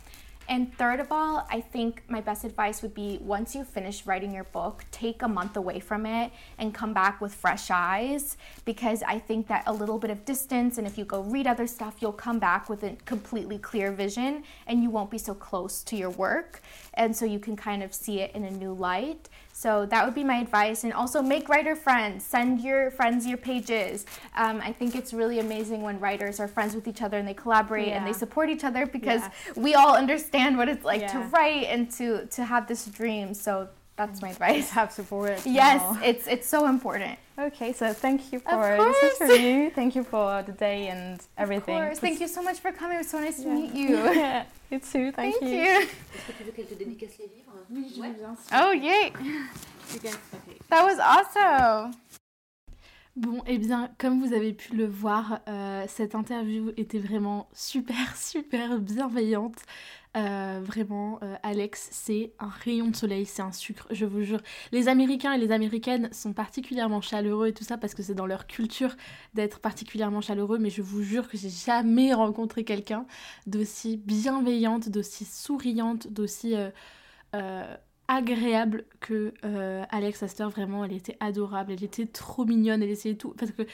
And 0.49 0.73
third 0.77 1.01
of 1.01 1.11
all, 1.11 1.47
I 1.51 1.61
think 1.61 2.03
my 2.09 2.21
best 2.21 2.45
advice 2.45 2.83
would 2.83 2.95
be 2.95 3.19
once 3.21 3.55
you 3.55 3.65
finish 3.65 4.07
writing 4.07 4.33
your 4.33 4.45
book, 4.45 4.85
take 4.93 5.23
a 5.23 5.29
month 5.29 5.57
away 5.57 5.81
from 5.81 6.07
it 6.07 6.31
and 6.59 6.73
come 6.73 6.93
back 6.93 7.21
with 7.21 7.35
fresh 7.35 7.71
eyes 7.71 8.37
because 8.65 9.03
I 9.03 9.19
think 9.19 9.49
that 9.49 9.65
a 9.67 9.73
little 9.73 9.99
bit 9.99 10.11
of 10.11 10.25
distance 10.25 10.79
and 10.79 10.87
if 10.87 10.97
you 10.97 11.05
go 11.05 11.23
read 11.23 11.47
other 11.47 11.67
stuff, 11.67 11.97
you'll 12.01 12.13
come 12.13 12.39
back 12.39 12.69
with 12.69 12.85
a 12.85 12.97
completely 13.05 13.59
clear 13.59 13.91
vision 13.91 14.45
and 14.67 14.83
you 14.83 14.91
won't 14.91 15.11
be 15.11 15.19
so 15.19 15.35
close 15.35 15.83
to 15.85 15.97
your 15.97 16.11
work. 16.11 16.63
And 16.95 17.15
so 17.15 17.25
you 17.25 17.39
can 17.39 17.57
kind 17.57 17.83
of 17.83 17.93
see 17.93 18.21
it 18.21 18.35
in 18.35 18.45
a 18.45 18.51
new 18.51 18.73
light. 18.73 19.29
So 19.57 19.87
that 19.87 20.05
would 20.05 20.15
be 20.15 20.23
my 20.23 20.37
advice. 20.37 20.85
And 20.85 20.93
also 20.93 21.23
make 21.23 21.49
writer 21.49 21.75
friends. 21.75 22.27
Send 22.27 22.61
your 22.61 22.91
friends 22.91 23.27
your 23.27 23.39
pages. 23.39 24.05
Um, 24.37 24.61
I 24.63 24.71
think 24.71 24.95
it's 24.95 25.15
really 25.15 25.39
amazing 25.39 25.81
when 25.81 25.99
writers 25.99 26.39
are 26.41 26.47
friends 26.47 26.75
with 26.75 26.87
each 26.87 27.01
other 27.01 27.17
and 27.17 27.27
they 27.27 27.33
collaborate 27.33 27.89
yeah. 27.89 27.97
and 27.97 28.07
they 28.07 28.13
support 28.13 28.51
each 28.51 28.65
other 28.65 28.85
because 28.85 29.23
we 29.57 29.75
all 29.75 29.97
understand 29.97 30.59
what 30.59 30.69
it's 30.69 30.85
like 30.85 31.01
yeah. 31.01 31.13
to 31.13 31.19
write 31.31 31.69
and 31.69 31.91
to, 31.93 32.27
to 32.27 32.45
have 32.45 32.69
this 32.69 32.85
dream. 32.85 33.33
So 33.33 33.69
that's 33.97 34.21
my 34.21 34.31
advice. 34.31 34.71
Have 34.71 34.93
support. 34.93 35.41
Yes, 35.45 35.83
it's 36.03 36.27
it's 36.27 36.49
so 36.49 36.67
important. 36.67 37.19
Okay, 37.39 37.73
so 37.73 37.93
thank 37.93 38.33
you 38.33 38.41
for 38.41 38.77
this 38.77 39.21
interview. 39.21 39.71
Thank 39.71 39.95
you 39.95 40.05
for 40.05 40.43
the 40.43 40.53
day 40.53 40.89
and 40.89 41.21
everything. 41.37 41.77
Of 41.77 41.85
course. 41.85 41.99
Thank 41.99 42.21
you 42.21 42.29
so 42.29 42.43
much 42.43 42.61
for 42.61 42.73
coming. 42.73 42.97
It 42.97 43.01
was 43.01 43.11
so 43.11 43.21
nice 43.21 43.39
yeah. 43.39 43.45
to 43.45 43.51
meet 43.51 43.75
you. 43.75 43.97
yeah, 44.15 44.45
you 44.71 44.79
too. 44.79 45.13
Thank, 45.13 45.37
thank 45.37 45.43
you. 45.43 45.49
you. 45.49 45.89
Oh, 48.53 48.73
yay. 48.73 49.13
That 50.71 50.85
was 50.85 50.99
awesome. 50.99 51.95
Bon, 53.17 53.43
eh 53.47 53.57
bien, 53.57 53.89
comme 53.97 54.21
vous 54.23 54.35
avez 54.35 54.53
pu 54.53 54.77
le 54.77 54.85
voir, 54.87 55.41
euh, 55.49 55.87
cette 55.89 56.15
interview 56.15 56.73
était 56.77 56.99
vraiment 56.99 57.49
super, 57.55 58.15
super 58.15 58.79
bienveillante. 58.79 59.63
Euh, 60.17 60.61
vraiment, 60.63 61.19
euh, 61.23 61.37
Alex, 61.43 61.89
c'est 61.93 62.33
un 62.39 62.49
rayon 62.49 62.89
de 62.89 62.97
soleil, 62.97 63.27
c'est 63.27 63.43
un 63.43 63.53
sucre, 63.53 63.87
je 63.91 64.07
vous 64.07 64.23
jure. 64.23 64.41
Les 64.73 64.89
Américains 64.89 65.33
et 65.35 65.39
les 65.39 65.53
Américaines 65.53 66.09
sont 66.11 66.33
particulièrement 66.33 67.03
chaleureux 67.03 67.49
et 67.49 67.53
tout 67.53 67.65
ça 67.65 67.77
parce 67.77 67.95
que 67.95 68.03
c'est 68.03 68.15
dans 68.15 68.25
leur 68.25 68.47
culture 68.47 68.97
d'être 69.35 69.61
particulièrement 69.61 70.23
chaleureux, 70.23 70.59
mais 70.59 70.71
je 70.71 70.81
vous 70.81 71.03
jure 71.03 71.29
que 71.29 71.37
j'ai 71.37 71.51
jamais 71.51 72.15
rencontré 72.15 72.65
quelqu'un 72.65 73.07
d'aussi 73.47 73.99
bienveillante, 73.99 74.89
d'aussi 74.89 75.27
souriante, 75.27 76.09
d'aussi 76.11 76.55
euh, 77.35 77.77
agréable 78.09 78.87
que 79.01 79.35
Alex 79.91 80.23
Astor. 80.23 80.49
Vraiment, 80.49 80.85
elle 80.85 80.95
était 80.95 81.19
adorable, 81.21 81.73
elle 81.73 81.85
était 81.85 82.07
trop 82.07 82.47
mignonne, 82.47 82.83
elle 82.83 82.91
essayait 82.91 83.17
tout. 83.17 83.35
Parce 83.37 83.51
que 83.53 83.67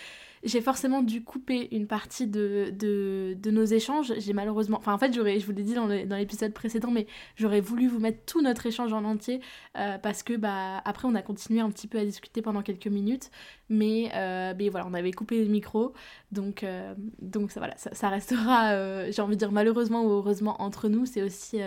j'ai 0.42 0.60
forcément 0.60 1.02
dû 1.02 1.22
couper 1.22 1.74
une 1.74 1.86
partie 1.86 2.26
de, 2.26 2.72
de, 2.72 3.50
nos 3.50 3.64
échanges. 3.64 4.12
J'ai 4.18 4.32
malheureusement. 4.32 4.78
Enfin, 4.78 4.92
en 4.92 4.98
fait, 4.98 5.12
j'aurais, 5.14 5.38
je 5.38 5.46
vous 5.46 5.52
l'ai 5.52 5.62
dit 5.62 5.74
dans, 5.74 5.86
l'épisode 5.86 6.52
précédent, 6.52 6.90
mais 6.90 7.06
j'aurais 7.36 7.60
voulu 7.60 7.86
vous 7.86 8.00
mettre 8.00 8.24
tout 8.24 8.42
notre 8.42 8.66
échange 8.66 8.92
en 8.92 9.04
entier 9.04 9.40
euh, 9.78 9.98
parce 9.98 10.22
que, 10.22 10.34
bah, 10.34 10.82
après, 10.84 11.06
on 11.06 11.14
a 11.14 11.22
continué 11.22 11.60
un 11.60 11.70
petit 11.70 11.86
peu 11.86 11.98
à 11.98 12.04
discuter 12.04 12.42
pendant 12.42 12.62
quelques 12.62 12.88
minutes. 12.88 13.30
Mais, 13.68 14.10
euh, 14.14 14.54
voilà, 14.70 14.86
on 14.88 14.94
avait 14.94 15.12
coupé 15.12 15.44
le 15.44 15.50
micro. 15.50 15.92
Donc, 16.32 16.64
euh, 16.64 16.94
donc 17.20 17.52
ça, 17.52 17.60
voilà, 17.60 17.74
ça, 17.76 18.08
restera, 18.08 19.10
j'ai 19.10 19.22
envie 19.22 19.36
de 19.36 19.38
dire, 19.38 19.52
malheureusement 19.52 20.04
ou 20.04 20.10
heureusement 20.10 20.60
entre 20.60 20.88
nous. 20.88 21.06
C'est 21.06 21.22
aussi 21.22 21.60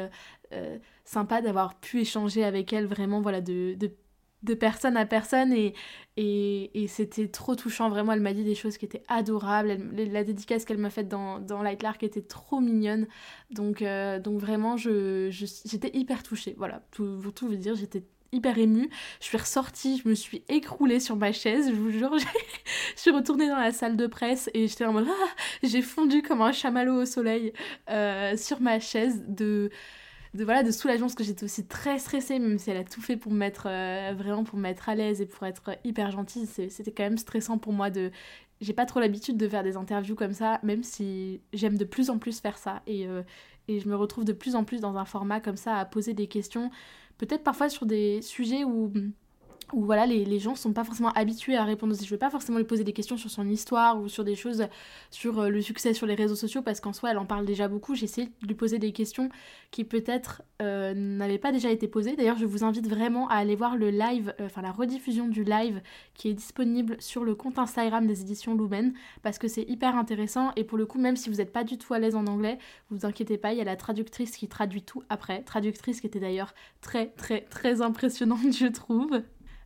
sympa 1.06 1.42
d'avoir 1.42 1.76
pu 1.76 2.02
échanger 2.02 2.44
avec 2.44 2.74
elle 2.74 2.86
vraiment, 2.86 3.22
voilà, 3.22 3.42
de, 3.42 3.76
de 3.76 3.92
de 4.46 4.54
personne 4.54 4.96
à 4.96 5.06
personne 5.06 5.52
et, 5.52 5.74
et, 6.18 6.88
c'était 6.88 7.28
trop 7.28 7.56
touchant. 7.56 7.90
Vraiment, 7.90 8.14
elle 8.14 8.22
m'a 8.22 8.34
dit 8.34 8.44
des 8.44 8.56
choses 8.56 8.78
qui 8.78 8.86
étaient 8.86 9.04
adorables. 9.08 9.78
la 9.94 10.24
dédicace 10.24 10.64
qu'elle 10.64 10.78
m'a 10.78 10.90
faite 10.90 11.10
dans, 11.10 11.40
dans 11.40 11.66
était 11.66 12.22
trop 12.22 12.60
mignonne. 12.60 13.08
Donc, 13.52 13.82
euh, 13.82 14.20
donc 14.20 14.40
vraiment, 14.40 14.78
je, 14.78 15.30
j'étais 15.30 15.92
hyper 15.94 16.24
touchée. 16.24 16.56
Voilà, 16.58 16.84
tout, 16.92 17.20
pour 17.22 17.34
tout 17.34 17.48
vous 17.48 17.56
dire, 17.56 17.76
j'étais 17.76 18.04
hyper 18.32 18.58
émue. 18.58 18.90
Je 19.20 19.26
suis 19.26 19.38
ressortie, 19.38 20.02
je 20.04 20.10
me 20.10 20.14
suis 20.14 20.44
écroulée 20.48 21.00
sur 21.00 21.16
ma 21.16 21.32
chaise, 21.32 21.70
je 21.70 21.76
vous 21.76 21.92
jure. 21.92 22.16
je 22.96 23.02
suis 23.02 23.12
retournée 23.12 23.48
dans 23.48 23.60
la 23.60 23.72
salle 23.72 23.98
de 23.98 24.08
presse 24.08 24.50
et 24.54 24.68
j'étais 24.68 24.86
en 24.86 24.94
mode 24.94 25.08
ah, 25.10 25.42
j'ai 25.64 25.82
fondu 25.82 26.22
comme 26.22 26.42
un 26.42 26.52
chamallow 26.52 27.02
au 27.02 27.06
soleil 27.06 27.54
euh, 27.90 28.38
sur 28.38 28.62
ma 28.62 28.80
chaise 28.80 29.24
de 29.28 29.70
de 30.36 30.44
voilà 30.44 30.64
de 30.64 30.72
soulagement 30.72 31.08
parce 31.08 31.16
que 31.16 31.24
j'étais 31.24 31.44
aussi 31.44 31.66
très 31.66 31.98
stressée 32.00 32.40
même 32.40 32.58
si 32.60 32.70
elle 32.70 32.78
a 32.78 32.84
tout 32.84 33.02
fait 33.02 33.18
pour 33.18 33.32
me 33.32 33.38
mettre 33.38 33.68
euh, 33.68 34.14
vraiment 34.16 34.44
pour 34.44 34.58
me 34.58 34.64
mettre 34.64 34.90
à 34.90 34.96
l'aise 34.96 35.22
et 35.22 35.26
pour 35.26 35.46
être 35.48 35.78
hyper 35.84 36.12
gentille 36.12 36.46
c'était 36.46 36.92
quand 36.92 37.04
même 37.04 37.18
stressant 37.18 37.58
pour 37.58 37.74
moi 37.74 37.90
de 37.90 38.12
j'ai 38.62 38.74
pas 38.74 38.86
trop 38.86 39.00
l'habitude 39.00 39.38
de 39.38 39.48
faire 39.48 39.64
des 39.64 39.78
interviews 39.78 40.16
comme 40.16 40.34
ça 40.34 40.60
même 40.64 40.84
si 40.84 41.42
j'aime 41.54 41.78
de 41.78 41.86
plus 41.86 42.10
en 42.10 42.20
plus 42.20 42.40
faire 42.40 42.58
ça 42.58 42.82
et, 42.86 43.08
euh, 43.08 43.24
et 43.68 43.80
je 43.80 43.88
me 43.88 43.96
retrouve 43.96 44.26
de 44.26 44.34
plus 44.34 44.56
en 44.56 44.64
plus 44.64 44.82
dans 44.82 44.98
un 44.98 45.06
format 45.06 45.40
comme 45.40 45.58
ça 45.58 45.78
à 45.78 45.86
poser 45.86 46.14
des 46.14 46.28
questions 46.28 46.70
peut-être 47.18 47.44
parfois 47.44 47.70
sur 47.70 47.86
des 47.86 48.22
sujets 48.22 48.64
où 48.64 48.92
où 49.74 49.84
voilà, 49.86 50.06
les, 50.06 50.40
gens 50.40 50.56
sont 50.56 50.74
pas 50.74 50.84
forcément 50.84 51.12
habitués 51.12 51.56
à 51.56 51.64
répondre 51.64 51.94
aussi. 51.94 52.06
Je 52.06 52.10
vais 52.10 52.18
pas 52.18 52.30
forcément 52.30 52.58
lui 52.58 52.66
poser 52.66 52.84
des 52.84 52.94
questions 52.94 53.18
sur 53.18 53.30
son 53.30 53.48
histoire 53.50 54.00
ou 54.00 54.08
sur 54.08 54.24
des 54.24 54.36
choses 54.36 54.68
sur 55.12 55.40
euh, 55.40 55.50
le 55.50 55.62
succès 55.62 55.94
sur 55.94 56.06
les 56.08 56.16
réseaux 56.16 56.36
sociaux 56.36 56.62
parce 56.62 56.80
qu'en 56.80 56.94
soi 56.94 57.12
elle 57.12 57.18
en 57.18 57.26
parle 57.26 57.46
déjà 57.46 57.68
beaucoup. 57.68 57.96
J'ai 57.96 58.06
essayé 58.06 58.28
de 58.42 58.48
lui 58.48 58.56
poser 58.56 58.80
des 58.80 58.92
questions 58.92 59.30
qui 59.72 59.84
peut-être 59.84 60.44
euh, 60.62 60.94
n'avaient 60.94 61.38
pas 61.38 61.52
déjà 61.52 61.70
été 61.70 61.88
posées. 61.88 62.16
D'ailleurs, 62.16 62.38
je 62.38 62.46
vous 62.46 62.64
invite 62.64 62.88
vraiment 62.88 63.28
à 63.30 63.36
aller 63.36 63.56
voir 63.56 63.76
le 63.76 63.90
live, 63.90 64.34
euh, 64.40 64.46
enfin 64.46 64.62
la 64.62 64.72
rediffusion 64.72 65.28
du 65.28 65.44
live 65.44 65.82
qui 66.14 66.30
est 66.30 66.34
disponible 66.34 66.98
sur 67.00 67.24
le 67.24 67.36
compte 67.36 67.60
Instagram 67.60 68.08
des 68.08 68.22
éditions 68.22 68.56
Lumen 68.56 68.94
parce 69.24 69.38
que 69.38 69.48
c'est 69.48 69.64
hyper 69.64 69.96
intéressant 69.98 70.52
et 70.56 70.64
pour 70.64 70.78
le 70.78 70.86
coup, 70.86 71.00
même 71.00 71.16
si 71.16 71.30
vous 71.30 71.38
n'êtes 71.38 71.52
pas 71.52 71.64
du 71.64 71.78
tout 71.78 71.94
à 71.94 72.00
l'aise 72.00 72.16
en 72.16 72.28
anglais, 72.28 72.58
vous 72.90 73.06
inquiétez 73.06 73.38
pas, 73.38 73.54
il 73.54 73.58
y 73.58 73.62
a 73.62 73.66
la 73.66 73.76
traductrice 73.76 74.38
qui 74.38 74.48
traduit 74.48 74.82
tout 74.82 75.04
après. 75.10 75.42
Traductrice 75.44 76.02
qui 76.02 76.08
était 76.08 76.20
d'ailleurs 76.20 76.54
très 76.82 77.08
très 77.08 77.42
très 77.42 77.82
impressionnante, 77.82 78.52
je 78.54 78.68
trouve. 78.68 79.22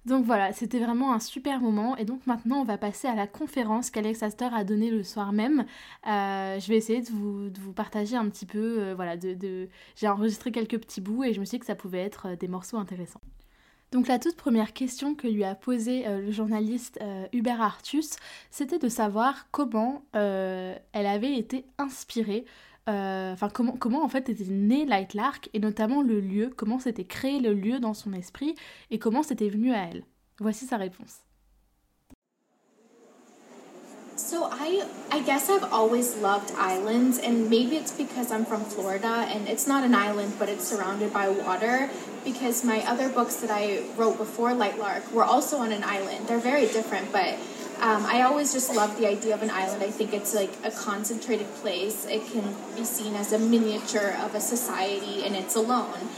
Donc 0.09 0.25
voilà, 0.25 0.51
c'était 0.53 0.79
vraiment 0.79 1.13
un 1.13 1.19
super 1.19 1.61
moment. 1.61 1.95
Et 1.97 2.03
donc 2.03 2.25
maintenant, 2.25 2.61
on 2.61 2.63
va 2.63 2.79
passer 2.79 3.07
à 3.07 3.13
la 3.13 3.27
conférence 3.27 3.91
qu'Alex 3.91 4.23
Astor 4.23 4.53
a 4.55 4.63
donnée 4.63 4.89
le 4.89 5.03
soir 5.03 5.31
même. 5.31 5.65
Euh, 6.07 6.59
je 6.59 6.67
vais 6.67 6.77
essayer 6.77 7.01
de 7.01 7.09
vous, 7.09 7.73
partager 7.73 8.15
un 8.15 8.27
petit 8.27 8.47
peu. 8.47 8.79
Euh, 8.79 8.95
voilà, 8.95 9.17
de, 9.17 9.69
j'ai 9.95 10.07
enregistré 10.07 10.51
quelques 10.51 10.79
petits 10.79 10.99
bouts 10.99 11.23
et 11.23 11.33
je 11.33 11.39
me 11.39 11.45
suis 11.45 11.57
dit 11.57 11.59
que 11.59 11.67
ça 11.67 11.75
pouvait 11.75 12.01
être 12.01 12.29
euh, 12.29 12.35
des 12.35 12.47
morceaux 12.47 12.77
intéressants. 12.77 13.21
Donc 13.91 14.07
la 14.07 14.17
toute 14.17 14.35
première 14.35 14.73
question 14.73 15.13
que 15.13 15.27
lui 15.27 15.43
a 15.43 15.55
posée 15.55 16.05
le 16.07 16.29
journaliste 16.29 16.99
Hubert 17.33 17.59
Artus, 17.59 18.17
c'était 18.51 18.77
de 18.77 18.87
savoir 18.87 19.47
comment 19.49 20.03
elle 20.13 20.77
avait 20.93 21.35
été 21.35 21.65
inspirée 21.79 22.45
euh, 22.87 23.33
enfin 23.33 23.49
comment, 23.49 23.73
comment 23.73 24.03
en 24.03 24.09
fait 24.09 24.29
était 24.29 24.45
né 24.45 24.85
Light 24.85 25.13
Lark 25.13 25.49
et 25.53 25.59
notamment 25.59 26.01
le 26.01 26.19
lieu, 26.19 26.51
comment 26.55 26.79
s'était 26.79 27.05
créé 27.05 27.39
le 27.39 27.53
lieu 27.53 27.79
dans 27.79 27.93
son 27.93 28.13
esprit 28.13 28.55
et 28.89 28.99
comment 28.99 29.23
c'était 29.23 29.49
venu 29.49 29.73
à 29.73 29.85
elle? 29.89 30.03
Voici 30.39 30.65
sa 30.65 30.77
réponse. 30.77 31.19
So 34.15 34.49
I 34.51 34.83
I 35.11 35.21
guess 35.21 35.49
I've 35.49 35.71
always 35.71 36.17
loved 36.21 36.51
islands 36.59 37.19
and 37.19 37.49
maybe 37.49 37.77
it's 37.77 37.93
because 37.93 38.31
I'm 38.31 38.45
from 38.45 38.65
Florida 38.65 39.25
and 39.31 39.47
it's 39.47 39.65
not 39.65 39.85
an 39.85 39.95
island 39.95 40.33
but 40.37 40.49
it's 40.49 40.67
surrounded 40.67 41.13
by 41.13 41.29
water 41.29 41.89
because 42.25 42.65
my 42.65 42.83
other 42.85 43.07
books 43.09 43.37
that 43.37 43.49
I 43.49 43.81
wrote 43.97 44.17
before 44.17 44.53
Light 44.53 44.77
Lark 44.77 45.09
were 45.13 45.23
also 45.23 45.57
on 45.57 45.71
an 45.71 45.83
island. 45.85 46.27
They're 46.27 46.37
very 46.37 46.67
different 46.67 47.11
but 47.13 47.39
Um, 47.81 48.05
I 48.05 48.23
always 48.23 48.51
just 48.51 48.75
love 48.75 48.97
the 48.97 49.07
idea 49.07 49.33
of 49.33 49.41
an 49.41 49.49
island. 49.49 49.81
I 49.81 49.89
think 49.89 50.13
it's 50.13 50.35
like 50.35 50.51
a 50.65 50.71
concentrated 50.71 51.47
place. 51.55 52.05
It 52.05 52.27
can 52.29 52.53
be 52.75 52.83
seen 52.83 53.15
as 53.15 53.31
a 53.31 53.39
miniature 53.39 54.17
of 54.19 54.35
a 54.35 54.41
society 54.41 55.23
and 55.23 55.33
it's 55.33 55.55
alone. 55.55 56.09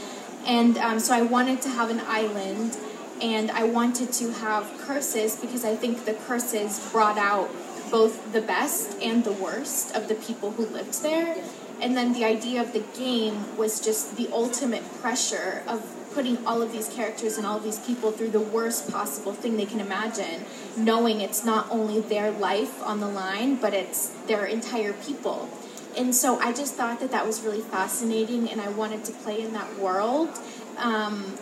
And 0.44 0.76
um, 0.78 0.98
so 0.98 1.14
I 1.14 1.22
wanted 1.22 1.62
to 1.62 1.68
have 1.68 1.88
an 1.88 2.00
island 2.00 2.76
and 3.22 3.52
I 3.52 3.62
wanted 3.62 4.12
to 4.14 4.32
have 4.32 4.76
curses 4.78 5.36
because 5.36 5.64
I 5.64 5.76
think 5.76 6.04
the 6.04 6.14
curses 6.14 6.80
brought 6.90 7.16
out 7.16 7.48
both 7.92 8.32
the 8.32 8.40
best 8.40 9.00
and 9.00 9.22
the 9.22 9.32
worst 9.32 9.94
of 9.94 10.08
the 10.08 10.16
people 10.16 10.50
who 10.50 10.66
lived 10.66 11.00
there. 11.04 11.36
And 11.80 11.96
then 11.96 12.12
the 12.12 12.24
idea 12.24 12.60
of 12.60 12.72
the 12.72 12.82
game 12.98 13.56
was 13.56 13.78
just 13.78 14.16
the 14.16 14.28
ultimate 14.32 14.82
pressure 15.00 15.62
of 15.68 16.01
putting 16.14 16.44
all 16.46 16.62
of 16.62 16.72
these 16.72 16.88
characters 16.88 17.36
and 17.36 17.46
all 17.46 17.56
of 17.56 17.64
these 17.64 17.78
people 17.80 18.12
through 18.12 18.30
the 18.30 18.40
worst 18.40 18.90
possible 18.90 19.32
thing 19.32 19.56
they 19.56 19.66
can 19.66 19.80
imagine, 19.80 20.44
knowing 20.76 21.20
it's 21.20 21.44
not 21.44 21.70
only 21.70 22.00
their 22.00 22.30
life 22.30 22.82
on 22.82 23.00
the 23.00 23.08
line, 23.08 23.56
but 23.56 23.74
it's 23.74 24.08
their 24.26 24.44
entire 24.44 24.92
people. 24.92 25.48
And 25.96 26.14
so 26.14 26.38
I 26.38 26.52
just 26.52 26.74
thought 26.74 27.00
that 27.00 27.10
that 27.10 27.26
was 27.26 27.42
really 27.42 27.60
fascinating, 27.60 28.48
and 28.50 28.60
I 28.60 28.68
wanted 28.70 29.04
to 29.04 29.12
play 29.12 29.42
in 29.42 29.52
that 29.52 29.78
world 29.78 30.30
um, 30.78 31.34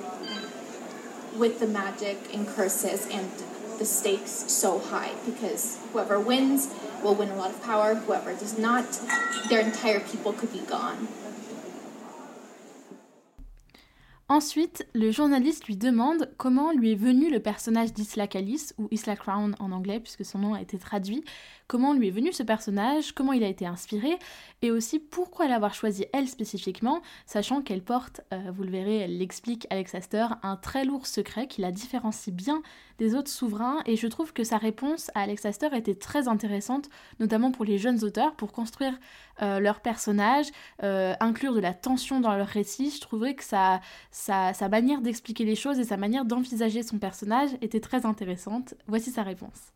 with 1.37 1.61
the 1.61 1.67
magic 1.67 2.35
and 2.35 2.47
curses 2.47 3.07
and 3.11 3.31
the 3.79 3.85
stakes 3.85 4.31
so 4.31 4.79
high 4.79 5.13
because 5.25 5.79
whoever 5.93 6.21
wins 6.21 6.69
will 7.03 7.15
win 7.15 7.31
a 7.31 7.37
lot 7.37 7.51
of 7.51 7.63
power, 7.63 7.95
whoever 7.95 8.35
does 8.35 8.59
not, 8.59 9.01
their 9.49 9.61
entire 9.61 10.01
people 10.01 10.33
could 10.33 10.53
be 10.53 10.61
gone. 10.61 11.09
Ensuite, 14.31 14.87
le 14.95 15.11
journaliste 15.11 15.67
lui 15.67 15.77
demande 15.77 16.31
comment 16.37 16.71
lui 16.71 16.93
est 16.93 16.95
venu 16.95 17.33
le 17.33 17.41
personnage 17.41 17.93
d'Isla 17.93 18.29
Callis, 18.29 18.69
ou 18.79 18.87
Isla 18.93 19.17
Crown 19.17 19.57
en 19.59 19.73
anglais, 19.73 19.99
puisque 19.99 20.25
son 20.25 20.39
nom 20.39 20.55
a 20.55 20.63
été 20.63 20.79
traduit, 20.79 21.25
comment 21.71 21.95
lui 21.95 22.09
est 22.09 22.11
venu 22.11 22.33
ce 22.33 22.43
personnage, 22.43 23.13
comment 23.13 23.33
il 23.33 23.45
a 23.45 23.47
été 23.47 23.65
inspiré, 23.65 24.19
et 24.61 24.73
aussi 24.73 24.99
pourquoi 24.99 25.47
l'avoir 25.47 25.73
choisi 25.73 26.05
elle 26.13 26.27
spécifiquement, 26.27 27.01
sachant 27.27 27.63
qu'elle 27.63 27.85
porte, 27.85 28.23
euh, 28.35 28.51
vous 28.53 28.65
le 28.65 28.71
verrez, 28.71 28.97
elle 28.97 29.19
l'explique 29.19 29.69
Alex 29.71 29.95
Astor, 29.95 30.35
un 30.43 30.57
très 30.57 30.85
lourd 30.85 31.07
secret 31.07 31.47
qui 31.47 31.61
la 31.61 31.71
différencie 31.71 32.35
bien 32.35 32.61
des 32.99 33.15
autres 33.15 33.31
souverains 33.31 33.83
et 33.87 33.95
je 33.95 34.09
trouve 34.09 34.33
que 34.33 34.43
sa 34.43 34.59
réponse 34.59 35.13
à 35.15 35.21
Alex 35.21 35.47
Astor 35.47 35.73
était 35.73 35.95
très 35.95 36.27
intéressante, 36.27 36.91
notamment 37.21 37.53
pour 37.53 37.65
les 37.65 37.79
jeunes 37.79 38.03
auteurs, 38.03 38.35
pour 38.35 38.51
construire 38.51 38.99
euh, 39.41 39.61
leurs 39.61 39.79
personnages, 39.79 40.49
euh, 40.83 41.15
inclure 41.21 41.55
de 41.55 41.61
la 41.61 41.73
tension 41.73 42.19
dans 42.19 42.35
leur 42.35 42.49
récit. 42.49 42.91
Je 42.91 43.01
trouvais 43.01 43.35
que 43.35 43.45
sa, 43.45 43.81
sa, 44.11 44.55
sa 44.55 44.69
manière 44.69 45.03
d'expliquer 45.03 45.45
les 45.45 45.55
choses 45.55 45.79
et 45.79 45.85
sa 45.85 45.97
manière 45.97 46.25
d'envisager 46.25 46.83
son 46.83 46.99
personnage 46.99 47.51
était 47.63 47.79
très 47.79 48.07
intéressante. 48.07 48.75
Voici 48.89 49.13
sa 49.13 49.23
réponse. 49.23 49.71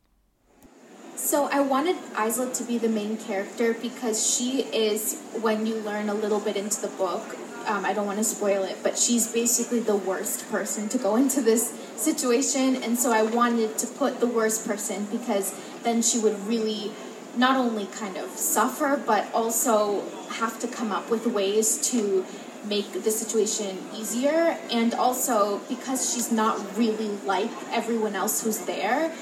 So 1.16 1.44
I 1.44 1.61
wanted 1.61 1.96
Isla 2.18 2.53
to 2.55 2.64
be 2.64 2.77
the 2.77 2.88
main 2.88 3.16
character 3.16 3.72
because 3.74 4.35
she 4.35 4.62
is, 4.62 5.20
when 5.40 5.64
you 5.64 5.77
learn 5.77 6.09
a 6.09 6.14
little 6.14 6.40
bit 6.40 6.57
into 6.57 6.81
the 6.81 6.88
book, 6.88 7.37
um, 7.66 7.85
I 7.85 7.92
don't 7.92 8.07
want 8.07 8.18
to 8.18 8.24
spoil 8.24 8.64
it, 8.64 8.79
but 8.83 8.98
she's 8.98 9.33
basically 9.33 9.79
the 9.79 9.96
worst 9.96 10.50
person 10.50 10.88
to 10.88 10.98
go 10.98 11.14
into 11.22 11.40
this 11.40 11.72
situation. 11.96 12.83
And 12.83 12.98
so 12.98 13.12
I 13.12 13.22
wanted 13.22 13.79
to 13.79 13.87
put 13.87 14.18
the 14.18 14.27
worst 14.27 14.66
person 14.66 15.07
because 15.07 15.55
then 15.85 16.03
she 16.03 16.18
would 16.18 16.38
really 16.46 16.90
not 17.37 17.57
only 17.57 17.87
kind 17.87 18.16
of 18.16 18.31
suffer, 18.31 19.00
but 19.07 19.33
also 19.33 20.03
have 20.31 20.59
to 20.61 20.68
come 20.68 20.90
up 20.90 21.11
with 21.11 21.27
ways 21.27 21.79
to 21.90 22.24
make 22.66 22.92
the 22.92 23.11
situation 23.11 23.79
easier. 23.94 24.59
And 24.70 24.94
also 24.94 25.61
because 25.68 26.12
she's 26.12 26.33
not 26.33 26.77
really 26.77 27.18
like 27.24 27.50
everyone 27.70 28.14
else 28.14 28.42
who's 28.42 28.59
there, 28.61 29.14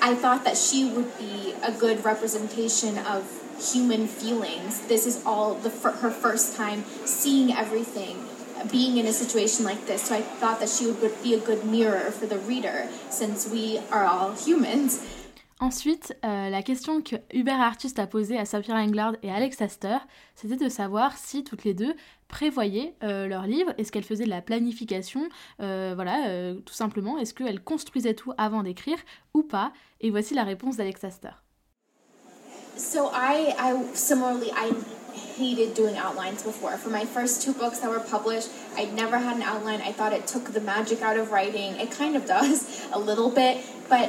I 0.00 0.14
thought 0.14 0.44
that 0.44 0.56
she 0.56 0.84
would 0.84 1.18
be 1.18 1.54
a 1.62 1.72
good 1.72 2.04
representation 2.04 2.98
of 2.98 3.24
human 3.58 4.06
feelings. 4.06 4.86
This 4.86 5.06
is 5.06 5.22
all 5.26 5.54
the 5.54 5.70
her 5.70 6.10
first 6.10 6.56
time 6.56 6.84
seeing 7.04 7.52
everything, 7.52 8.16
being 8.70 8.98
in 8.98 9.06
a 9.06 9.12
situation 9.12 9.64
like 9.64 9.86
this. 9.86 10.02
So 10.02 10.14
I 10.14 10.22
thought 10.22 10.60
that 10.60 10.68
she 10.68 10.86
would 10.86 11.22
be 11.22 11.34
a 11.34 11.40
good 11.40 11.64
mirror 11.64 12.10
for 12.12 12.26
the 12.26 12.38
reader, 12.38 12.88
since 13.10 13.48
we 13.48 13.78
are 13.90 14.04
all 14.04 14.34
humans. 14.34 15.00
Ensuite, 15.60 16.16
euh, 16.24 16.50
la 16.50 16.62
question 16.62 17.02
que 17.02 17.16
Hubert 17.32 17.60
Artus 17.60 17.98
a 17.98 18.06
posée 18.06 18.38
à 18.38 18.44
Sapphire 18.44 18.76
Englard 18.76 19.14
et 19.24 19.30
Alex 19.32 19.60
Astor, 19.60 19.98
c'était 20.36 20.56
de 20.56 20.68
savoir 20.68 21.16
si 21.16 21.42
toutes 21.42 21.64
les 21.64 21.74
deux 21.74 21.94
prévoyaient 22.28 22.94
euh, 23.02 23.26
leur 23.26 23.46
livre, 23.46 23.72
est-ce 23.78 23.90
qu'elles 23.90 24.04
faisaient 24.04 24.24
de 24.24 24.30
la 24.30 24.42
planification, 24.42 25.28
euh, 25.60 25.92
voilà, 25.94 26.28
euh, 26.28 26.54
tout 26.64 26.74
simplement, 26.74 27.18
est-ce 27.18 27.34
qu'elles 27.34 27.60
construisaient 27.60 28.14
tout 28.14 28.32
avant 28.36 28.62
d'écrire 28.62 28.98
ou 29.34 29.42
pas? 29.42 29.72
Et 30.00 30.10
voici 30.10 30.34
la 30.34 30.44
réponse 30.44 30.76
d'Alex 30.76 31.02
Astor. 31.04 31.32
So 32.76 33.10
I, 33.12 33.54
I 33.58 33.74
similarly, 33.94 34.52
I 34.52 34.70
hated 35.36 35.74
doing 35.74 35.96
outlines 35.96 36.44
before. 36.44 36.76
For 36.76 36.90
my 36.90 37.04
first 37.04 37.42
two 37.42 37.52
books 37.52 37.80
that 37.80 37.90
were 37.90 37.98
published, 37.98 38.50
I 38.76 38.84
never 38.94 39.18
had 39.18 39.36
an 39.36 39.42
outline. 39.42 39.80
I 39.80 39.92
thought 39.92 40.12
it 40.12 40.28
took 40.28 40.52
the 40.52 40.60
magic 40.60 41.02
out 41.02 41.16
of 41.16 41.32
writing. 41.32 41.74
It 41.80 41.90
kind 41.90 42.14
of 42.14 42.24
does 42.24 42.86
a 42.92 42.98
little 42.98 43.30
bit, 43.30 43.58
but 43.88 44.08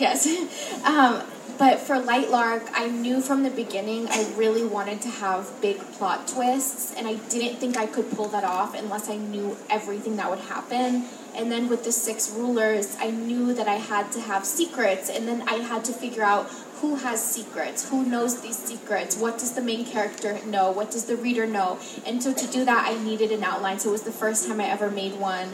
yes. 0.00 0.26
um, 0.84 1.22
but 1.56 1.80
for 1.80 1.98
Light 1.98 2.30
Lark, 2.30 2.64
I 2.72 2.88
knew 2.88 3.20
from 3.20 3.42
the 3.42 3.50
beginning 3.50 4.08
I 4.08 4.32
really 4.36 4.64
wanted 4.64 5.00
to 5.02 5.08
have 5.08 5.50
big 5.60 5.78
plot 5.92 6.28
twists, 6.28 6.94
and 6.94 7.06
I 7.06 7.14
didn't 7.14 7.58
think 7.58 7.76
I 7.76 7.86
could 7.86 8.10
pull 8.10 8.28
that 8.28 8.44
off 8.44 8.74
unless 8.74 9.08
I 9.08 9.16
knew 9.16 9.56
everything 9.70 10.16
that 10.16 10.28
would 10.28 10.40
happen. 10.40 11.04
And 11.34 11.52
then 11.52 11.68
with 11.68 11.84
the 11.84 11.92
six 11.92 12.30
rulers, 12.30 12.96
I 12.98 13.10
knew 13.10 13.54
that 13.54 13.68
I 13.68 13.76
had 13.76 14.10
to 14.12 14.20
have 14.20 14.44
secrets, 14.44 15.08
and 15.08 15.28
then 15.28 15.42
I 15.48 15.54
had 15.54 15.84
to 15.84 15.92
figure 15.92 16.24
out 16.24 16.50
who 16.80 16.94
has 16.96 17.24
secrets, 17.24 17.88
who 17.88 18.04
knows 18.04 18.40
these 18.40 18.56
secrets, 18.56 19.16
what 19.16 19.38
does 19.38 19.52
the 19.52 19.60
main 19.60 19.84
character 19.84 20.38
know, 20.46 20.70
what 20.70 20.90
does 20.90 21.06
the 21.06 21.16
reader 21.16 21.46
know. 21.46 21.78
And 22.06 22.22
so 22.22 22.32
to 22.32 22.46
do 22.46 22.64
that, 22.64 22.86
I 22.88 23.02
needed 23.02 23.32
an 23.32 23.42
outline. 23.42 23.78
So 23.80 23.88
it 23.88 23.92
was 23.92 24.02
the 24.02 24.12
first 24.12 24.46
time 24.46 24.60
I 24.60 24.66
ever 24.66 24.90
made 24.90 25.18
one. 25.18 25.48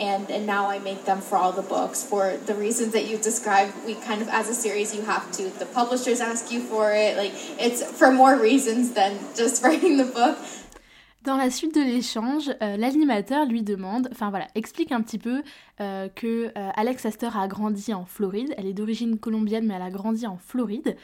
And, 0.00 0.30
and 0.30 0.46
now 0.46 0.70
I 0.70 0.78
make 0.78 1.04
them 1.04 1.20
for 1.20 1.36
all 1.36 1.52
the 1.52 1.62
books 1.76 2.02
for 2.02 2.38
the 2.46 2.54
reasons 2.54 2.94
that 2.94 3.06
you 3.06 3.18
described. 3.18 3.74
We 3.84 3.94
kind 3.96 4.22
of, 4.22 4.28
as 4.28 4.48
a 4.48 4.54
series, 4.54 4.94
you 4.94 5.02
have 5.02 5.30
to. 5.32 5.50
The 5.58 5.66
publishers 5.66 6.20
ask 6.20 6.50
you 6.50 6.60
for 6.60 6.90
it. 6.94 7.18
Like, 7.18 7.32
it's 7.60 7.82
for 7.84 8.10
more 8.10 8.36
reasons 8.38 8.92
than 8.92 9.18
just 9.36 9.62
writing 9.64 9.98
the 9.98 10.06
book. 10.06 10.38
Dans 11.22 11.36
la 11.36 11.50
suite 11.50 11.74
de 11.74 11.82
l'échange, 11.82 12.50
euh, 12.62 12.78
l'animateur 12.78 13.44
lui 13.44 13.62
demande, 13.62 14.08
enfin 14.10 14.30
voilà, 14.30 14.46
explique 14.54 14.90
un 14.90 15.02
petit 15.02 15.18
peu 15.18 15.42
euh, 15.82 16.08
que 16.08 16.46
euh, 16.46 16.70
Alex 16.74 17.04
Astor 17.04 17.36
a 17.36 17.46
grandi 17.46 17.92
en 17.92 18.06
Floride. 18.06 18.54
Elle 18.56 18.66
est 18.66 18.72
d'origine 18.72 19.18
colombienne, 19.18 19.66
mais 19.66 19.74
elle 19.74 19.82
a 19.82 19.90
grandi 19.90 20.26
en 20.26 20.38
Floride. 20.38 20.96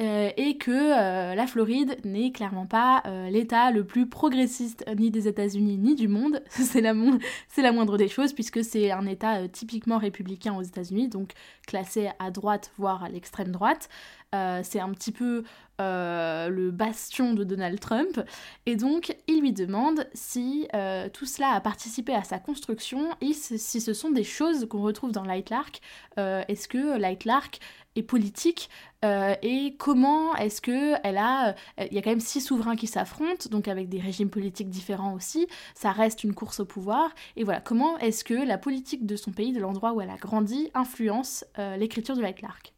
Et 0.00 0.56
que 0.56 1.34
la 1.34 1.46
Floride 1.46 1.98
n'est 2.04 2.32
clairement 2.32 2.66
pas 2.66 3.02
l'État 3.30 3.70
le 3.70 3.84
plus 3.84 4.08
progressiste 4.08 4.84
ni 4.96 5.10
des 5.10 5.28
États-Unis 5.28 5.76
ni 5.76 5.94
du 5.94 6.08
monde. 6.08 6.42
c'est 6.50 6.80
la, 6.80 6.94
moindre 6.94 7.98
des 7.98 8.08
choses 8.08 8.32
puisque 8.32 8.64
c'est 8.64 8.90
un 8.90 9.06
État 9.06 9.46
typiquement 9.48 9.98
républicain 9.98 10.54
aux 10.54 10.62
États-Unis, 10.62 11.08
donc 11.08 11.32
classé 11.66 12.08
à 12.18 12.30
droite 12.30 12.72
voire 12.78 13.04
à 13.04 13.08
l'extrême 13.08 13.52
droite. 13.52 13.88
c'est 14.32 14.80
un 14.80 14.90
petit 14.90 15.12
peu 15.12 15.44
euh, 15.80 16.50
le 16.50 16.70
bastion 16.70 17.32
de 17.32 17.42
Donald 17.42 17.80
Trump. 17.80 18.20
Et 18.66 18.76
donc, 18.76 19.16
il 19.28 19.40
lui 19.40 19.52
demande 19.52 20.06
si 20.12 20.68
euh, 20.74 21.08
tout 21.08 21.24
cela 21.24 21.52
a 21.52 21.60
participé 21.60 22.14
à 22.14 22.22
sa 22.22 22.38
construction 22.38 23.08
et 23.22 23.32
si 23.32 23.80
ce 23.80 23.94
sont 23.94 24.10
des 24.10 24.24
choses 24.24 24.66
qu'on 24.68 24.82
retrouve 24.82 25.10
dans 25.10 25.24
Light 25.24 25.48
Lark. 25.48 25.80
Euh, 26.18 26.42
est-ce 26.48 26.68
que 26.68 26.98
Light 26.98 27.24
Lark 27.24 27.60
est 27.96 28.02
politique 28.02 28.70
et 29.02 29.74
comment 29.78 30.36
est-ce 30.36 30.60
que 30.60 30.94
elle 31.02 31.16
a 31.16 31.54
il 31.78 31.94
y 31.94 31.98
a 31.98 32.02
quand 32.02 32.10
même 32.10 32.20
six 32.20 32.40
souverains 32.40 32.76
qui 32.76 32.86
s'affrontent 32.86 33.48
donc 33.50 33.66
avec 33.66 33.88
des 33.88 33.98
régimes 33.98 34.30
politiques 34.30 34.68
différents 34.68 35.14
aussi 35.14 35.46
ça 35.74 35.90
reste 35.90 36.22
une 36.22 36.34
course 36.34 36.60
au 36.60 36.64
pouvoir 36.64 37.10
et 37.36 37.44
voilà 37.44 37.60
comment 37.60 37.98
est-ce 37.98 38.22
que 38.24 38.34
la 38.34 38.58
politique 38.58 39.06
de 39.06 39.16
son 39.16 39.32
pays 39.32 39.52
de 39.52 39.60
l'endroit 39.60 39.92
où 39.92 40.00
elle 40.00 40.10
a 40.10 40.16
grandi 40.16 40.70
influence 40.74 41.44
l'écriture 41.78 42.14
de 42.14 42.22
Light 42.22 42.42
Lark 42.42 42.74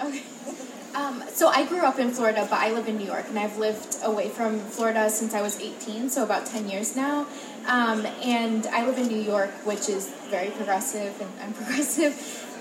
Um, 0.94 1.22
so 1.28 1.48
I 1.48 1.64
grew 1.66 1.84
up 1.84 1.98
in 1.98 2.10
Florida, 2.10 2.46
but 2.50 2.58
I 2.58 2.72
live 2.72 2.88
in 2.88 2.98
New 2.98 3.06
York, 3.06 3.26
and 3.28 3.38
I've 3.38 3.56
lived 3.58 3.98
away 4.02 4.28
from 4.28 4.58
Florida 4.58 5.08
since 5.08 5.34
I 5.34 5.40
was 5.40 5.60
18, 5.60 6.10
so 6.10 6.24
about 6.24 6.46
10 6.46 6.68
years 6.68 6.96
now. 6.96 7.26
Um, 7.68 8.04
and 8.24 8.66
I 8.66 8.84
live 8.84 8.98
in 8.98 9.06
New 9.06 9.20
York, 9.20 9.50
which 9.64 9.88
is 9.88 10.10
very 10.30 10.50
progressive, 10.50 11.18
and 11.20 11.30
I'm 11.42 11.52
progressive. 11.60 12.14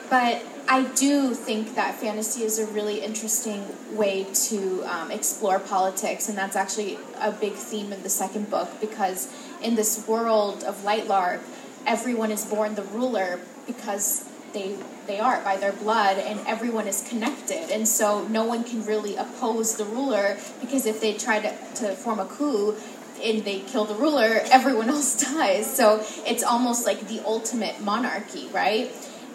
But 0.09 0.43
I 0.67 0.83
do 0.95 1.33
think 1.35 1.75
that 1.75 1.95
fantasy 1.95 2.43
is 2.43 2.57
a 2.57 2.65
really 2.65 3.01
interesting 3.01 3.65
way 3.91 4.25
to 4.47 4.83
um, 4.83 5.11
explore 5.11 5.59
politics, 5.59 6.29
and 6.29 6.37
that's 6.37 6.55
actually 6.55 6.97
a 7.19 7.31
big 7.31 7.53
theme 7.53 7.93
in 7.93 8.01
the 8.01 8.09
second 8.09 8.49
book 8.49 8.69
because 8.81 9.31
in 9.61 9.75
this 9.75 10.07
world 10.07 10.63
of 10.63 10.83
Lightlark, 10.83 11.41
everyone 11.85 12.31
is 12.31 12.45
born 12.45 12.75
the 12.75 12.83
ruler 12.83 13.39
because 13.67 14.25
they 14.53 14.75
they 15.05 15.19
are 15.19 15.41
by 15.41 15.57
their 15.57 15.73
blood 15.73 16.17
and 16.17 16.39
everyone 16.47 16.87
is 16.87 17.07
connected. 17.07 17.71
And 17.71 17.87
so 17.87 18.27
no 18.27 18.45
one 18.45 18.63
can 18.63 18.85
really 18.85 19.15
oppose 19.15 19.75
the 19.75 19.85
ruler 19.85 20.37
because 20.61 20.85
if 20.85 21.01
they 21.01 21.13
try 21.13 21.39
to, 21.39 21.49
to 21.75 21.95
form 21.95 22.19
a 22.19 22.25
coup 22.25 22.75
and 23.23 23.43
they 23.43 23.59
kill 23.59 23.85
the 23.85 23.95
ruler 23.95 24.41
everyone 24.51 24.89
else 24.89 25.19
dies. 25.19 25.71
So 25.75 26.03
it's 26.25 26.43
almost 26.43 26.85
like 26.85 27.07
the 27.07 27.21
ultimate 27.25 27.81
monarchy 27.81 28.49
right 28.53 28.91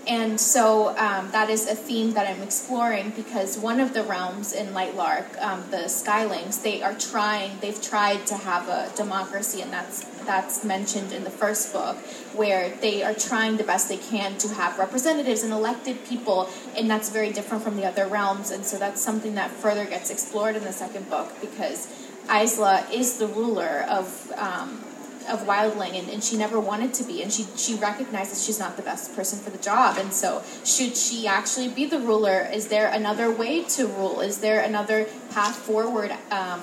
and 0.07 0.39
so 0.39 0.97
um, 0.99 1.31
that 1.31 1.49
is 1.49 1.67
a 1.67 1.75
theme 1.75 2.13
that 2.13 2.27
I'm 2.27 2.43
exploring 2.43 3.11
because 3.17 3.57
one 3.59 3.81
of 3.81 3.95
the 3.95 4.03
realms 4.03 4.53
in 4.53 4.69
Lightlark, 4.69 5.41
um, 5.41 5.65
the 5.71 5.89
Skylings, 5.89 6.63
they 6.63 6.83
are 6.83 6.95
trying. 6.95 7.59
They've 7.61 7.81
tried 7.81 8.27
to 8.27 8.35
have 8.35 8.69
a 8.69 8.93
democracy, 8.97 9.63
and 9.63 9.73
that's 9.73 10.05
that's 10.25 10.65
mentioned 10.65 11.13
in 11.13 11.25
the 11.25 11.31
first 11.31 11.73
book, 11.73 11.97
where 12.35 12.71
they 12.81 13.03
are 13.03 13.15
trying 13.15 13.57
the 13.57 13.65
best 13.65 13.89
they 13.89 13.97
can 13.97 14.37
to 14.39 14.49
have 14.49 14.79
representatives 14.79 15.43
and 15.43 15.53
elected 15.53 16.05
people, 16.05 16.49
and 16.77 16.91
that's 16.91 17.09
very 17.09 17.31
different 17.31 17.63
from 17.63 17.77
the 17.77 17.87
other 17.87 18.07
realms. 18.07 18.51
And 18.51 18.65
so 18.65 18.79
that's 18.79 19.01
something 19.01 19.35
that 19.37 19.51
further 19.51 19.87
gets 19.87 20.11
explored 20.11 20.57
in 20.57 20.65
the 20.65 20.73
second 20.73 21.09
book 21.09 21.33
because 21.41 21.89
Isla 22.31 22.87
is 22.93 23.19
the 23.19 23.27
ruler 23.27 23.87
of. 23.89 24.33
Um, 24.37 24.85
of 25.29 25.41
Wildling 25.47 25.99
and, 25.99 26.09
and 26.09 26.23
she 26.23 26.37
never 26.37 26.61
wanted 26.61 26.95
to 26.95 27.05
be 27.05 27.23
and 27.23 27.33
she 27.33 27.47
she 27.57 27.75
recognizes 27.75 28.45
she's 28.45 28.59
not 28.59 28.77
the 28.77 28.83
best 28.83 29.15
person 29.17 29.39
for 29.39 29.51
the 29.51 29.59
job 29.59 29.97
and 29.99 30.13
so 30.13 30.43
should 30.65 30.97
she 30.97 31.27
actually 31.27 31.69
be 31.69 31.87
the 31.87 31.99
ruler? 31.99 32.49
Is 32.53 32.69
there 32.69 32.89
another 32.89 33.31
way 33.31 33.65
to 33.65 33.87
rule? 33.87 34.21
Is 34.21 34.39
there 34.39 34.61
another 34.61 35.07
path 35.31 35.57
forward 35.57 36.13
um, 36.31 36.61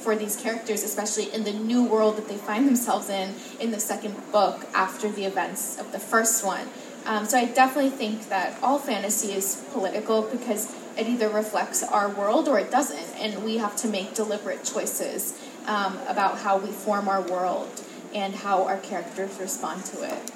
for 0.00 0.14
these 0.16 0.36
characters 0.36 0.82
especially 0.82 1.32
in 1.32 1.44
the 1.44 1.52
new 1.52 1.84
world 1.84 2.16
that 2.16 2.28
they 2.28 2.36
find 2.36 2.66
themselves 2.66 3.08
in 3.08 3.34
in 3.60 3.70
the 3.70 3.80
second 3.80 4.14
book 4.32 4.66
after 4.74 5.10
the 5.10 5.24
events 5.24 5.78
of 5.78 5.92
the 5.92 5.98
first 5.98 6.44
one? 6.44 6.68
Um, 7.06 7.24
so 7.24 7.38
I 7.38 7.44
definitely 7.44 7.90
think 7.90 8.28
that 8.30 8.58
all 8.62 8.80
fantasy 8.80 9.32
is 9.32 9.64
political 9.72 10.22
because 10.22 10.74
it 10.98 11.06
either 11.06 11.28
reflects 11.28 11.82
our 11.84 12.08
world 12.08 12.48
or 12.48 12.58
it 12.58 12.70
doesn't 12.70 13.14
and 13.20 13.44
we 13.44 13.58
have 13.58 13.76
to 13.76 13.88
make 13.88 14.14
deliberate 14.14 14.64
choices 14.64 15.38
um, 15.66 15.98
about 16.08 16.38
how 16.38 16.58
we 16.58 16.70
form 16.70 17.08
our 17.08 17.20
world 17.20 17.82
and 18.14 18.34
how 18.34 18.62
our 18.62 18.78
characters 18.78 19.38
respond 19.40 19.84
to 19.84 20.04
it. 20.04 20.32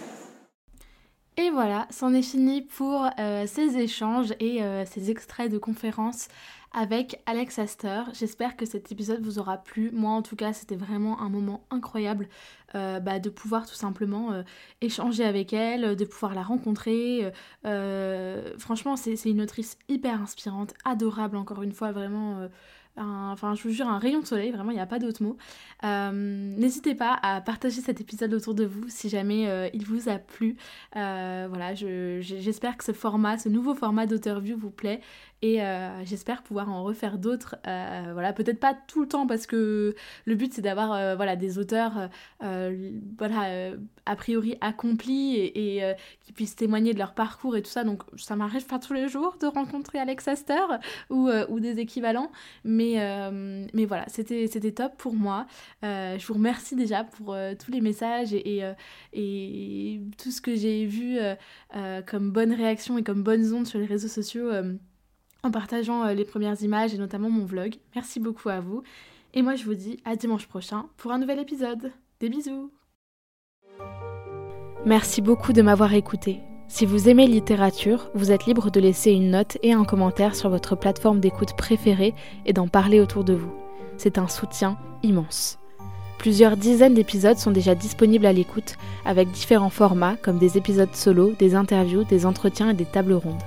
Et 1.37 1.51
voilà, 1.51 1.87
c'en 1.91 2.13
est 2.13 2.23
fini 2.23 2.61
pour 2.61 3.09
euh, 3.19 3.47
ces 3.47 3.79
échanges 3.79 4.35
et 4.41 4.63
euh, 4.63 4.85
ces 4.85 5.11
extraits 5.11 5.51
de 5.51 5.57
conférences 5.57 6.29
avec 6.73 7.21
Alex 7.25 7.59
Astor. 7.59 8.11
J'espère 8.13 8.57
que 8.57 8.67
cet 8.67 8.93
épisode 8.93 9.23
vous 9.23 9.39
aura 9.39 9.57
plu. 9.57 9.91
Moi 9.93 10.11
en 10.11 10.23
tout 10.23 10.37
cas, 10.37 10.53
c'était 10.53 10.77
vraiment 10.77 11.21
un 11.21 11.29
moment 11.29 11.65
incroyable 11.71 12.29
bah, 12.73 13.19
de 13.19 13.29
pouvoir 13.29 13.67
tout 13.67 13.75
simplement 13.75 14.45
échanger 14.81 15.25
avec 15.25 15.53
elle, 15.53 15.97
de 15.97 16.05
pouvoir 16.05 16.33
la 16.33 16.45
rencontrer. 16.45 17.33
franchement, 18.59 18.95
c'est 18.95 19.25
une 19.25 19.41
autrice 19.41 19.77
hyper 19.89 20.23
inspirante, 20.23 20.75
adorable 20.85 21.37
encore 21.37 21.65
une 21.65 21.73
fois, 21.73 21.91
vraiment 21.91 22.49
enfin 23.05 23.55
je 23.55 23.63
vous 23.63 23.71
jure 23.71 23.89
un 23.89 23.99
rayon 23.99 24.21
de 24.21 24.27
soleil, 24.27 24.51
vraiment 24.51 24.71
il 24.71 24.75
n'y 24.75 24.81
a 24.81 24.87
pas 24.87 24.99
d'autre 24.99 25.23
mot. 25.23 25.37
Euh, 25.85 26.11
n'hésitez 26.13 26.95
pas 26.95 27.19
à 27.23 27.41
partager 27.41 27.81
cet 27.81 28.01
épisode 28.01 28.35
autour 28.35 28.55
de 28.55 28.65
vous 28.65 28.85
si 28.89 29.09
jamais 29.09 29.49
euh, 29.49 29.69
il 29.73 29.85
vous 29.85 30.09
a 30.09 30.19
plu. 30.19 30.57
Euh, 30.97 31.47
voilà, 31.49 31.75
j'espère 31.75 32.77
que 32.77 32.85
ce 32.85 32.93
format, 32.93 33.39
ce 33.39 33.49
nouveau 33.49 33.75
format 33.75 34.07
d'auteur-view 34.07 34.57
vous 34.57 34.71
plaît 34.71 35.01
et 35.43 35.63
euh, 35.63 36.05
j'espère 36.05 36.43
pouvoir 36.43 36.69
en 36.69 36.85
refaire 36.85 37.17
d'autres. 37.17 37.57
Euh, 37.67 38.11
voilà, 38.13 38.35
peut-être 38.35 38.61
pas 38.61 38.75
tout 38.75 39.01
le 39.01 39.09
temps 39.09 39.27
parce 39.27 39.47
que 39.47 39.95
le 40.27 40.35
but 40.35 40.53
c'est 40.53 40.61
d'avoir 40.61 40.93
euh, 40.93 41.17
voilà 41.17 41.35
des 41.37 41.59
auteurs 41.59 42.11
voilà 42.41 43.73
a 44.07 44.17
priori 44.17 44.57
accomplis 44.61 45.37
et, 45.37 45.83
qui 46.23 46.33
puissent 46.33 46.57
témoigner 46.57 46.93
de 46.93 46.99
leur 46.99 47.15
parcours 47.15 47.57
et 47.57 47.63
tout 47.63 47.71
ça. 47.71 47.85
Donc 47.85 48.03
ça 48.17 48.37
m'arrive 48.37 48.67
pas 48.67 48.79
tous 48.79 48.93
les 48.93 49.09
jours 49.09 49.37
de 49.41 49.47
rencontrer 49.47 49.99
Alex 49.99 50.29
Astor 50.29 50.79
ou, 51.09 51.31
ou 51.49 51.61
des 51.61 51.79
équivalents, 51.79 52.31
mais 52.65 52.97
mais 53.73 53.85
voilà, 53.87 54.05
c'était 54.09 54.47
c'était 54.47 54.73
top 54.73 54.97
pour 54.99 55.15
moi. 55.15 55.47
je 55.83 56.27
vous 56.27 56.35
remercie 56.35 56.77
déjà 56.77 57.05
pour 57.05 57.37
tous 57.59 57.71
les 57.71 57.81
messages 57.81 58.35
et, 58.35 58.63
et, 59.13 60.01
tout 60.19 60.31
ce 60.31 60.41
que 60.41 60.55
j'ai 60.55 60.87
vu 60.87 61.19
comme 62.07 62.31
bonne 62.31 62.53
réaction 62.53 62.99
et 62.99 63.03
comme 63.03 63.23
bonnes 63.23 63.53
ondes 63.55 63.67
sur 63.67 63.79
les 63.79 63.87
réseaux 63.87 64.09
sociaux 64.09 64.51
en 65.43 65.51
partageant 65.51 66.05
euh, 66.05 66.15
les 66.15 66.25
premières 66.25 66.63
images 66.63 66.95
et 66.95 66.99
notamment 66.99 67.31
mon 67.31 67.45
vlog. 67.45 67.77
Merci 67.95 68.21
beaucoup 68.21 68.49
à 68.49 68.61
vous. 68.61 68.83
Et 69.35 69.43
moi 69.43 69.55
je 69.55 69.65
vous 69.65 69.75
dis 69.75 69.99
à 70.05 70.17
dimanche 70.17 70.47
prochain 70.47 70.87
pour 70.97 71.13
un 71.13 71.19
nouvel 71.19 71.39
épisode. 71.39 71.93
Des 72.21 72.29
bisous 72.29 72.71
Merci 74.85 75.21
beaucoup 75.21 75.53
de 75.53 75.63
m'avoir 75.63 75.93
écouté. 75.95 76.41
Si 76.69 76.87
vous 76.87 77.09
aimez 77.09 77.27
littérature, 77.27 78.11
vous 78.15 78.31
êtes 78.31 78.47
libre 78.47 78.71
de 78.71 78.81
laisser 78.81 79.11
une 79.11 79.33
note 79.33 79.59
et 79.63 79.73
un 79.73 79.85
commentaire 79.85 80.35
sur 80.35 80.49
votre 80.49 80.77
plateforme 80.77 81.21
d'écoute 81.21 81.57
préférée 81.57 82.15
et 82.47 82.53
d'en 82.53 82.69
parler 82.69 83.01
autour 83.01 83.25
de 83.25 83.35
vous. 83.35 83.53
C'est 83.97 84.19
un 84.19 84.29
soutien 84.29 84.79
immense. 85.03 85.59
Plusieurs 86.19 86.57
dizaines 86.57 86.95
d'épisodes 86.95 87.39
sont 87.39 87.51
déjà 87.51 87.75
disponibles 87.75 88.27
à 88.27 88.33
l'écoute 88.33 88.77
avec 89.05 89.31
différents 89.31 89.71
formats 89.71 90.17
comme 90.17 90.39
des 90.39 90.59
épisodes 90.59 90.95
solo, 90.95 91.33
des 91.33 91.55
interviews, 91.55 92.05
des 92.05 92.25
entretiens 92.25 92.71
et 92.71 92.75
des 92.75 92.85
tables 92.85 93.15
rondes. 93.15 93.43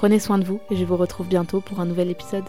Prenez 0.00 0.18
soin 0.18 0.38
de 0.38 0.46
vous 0.46 0.62
et 0.70 0.76
je 0.76 0.84
vous 0.86 0.96
retrouve 0.96 1.28
bientôt 1.28 1.60
pour 1.60 1.78
un 1.78 1.84
nouvel 1.84 2.08
épisode. 2.08 2.46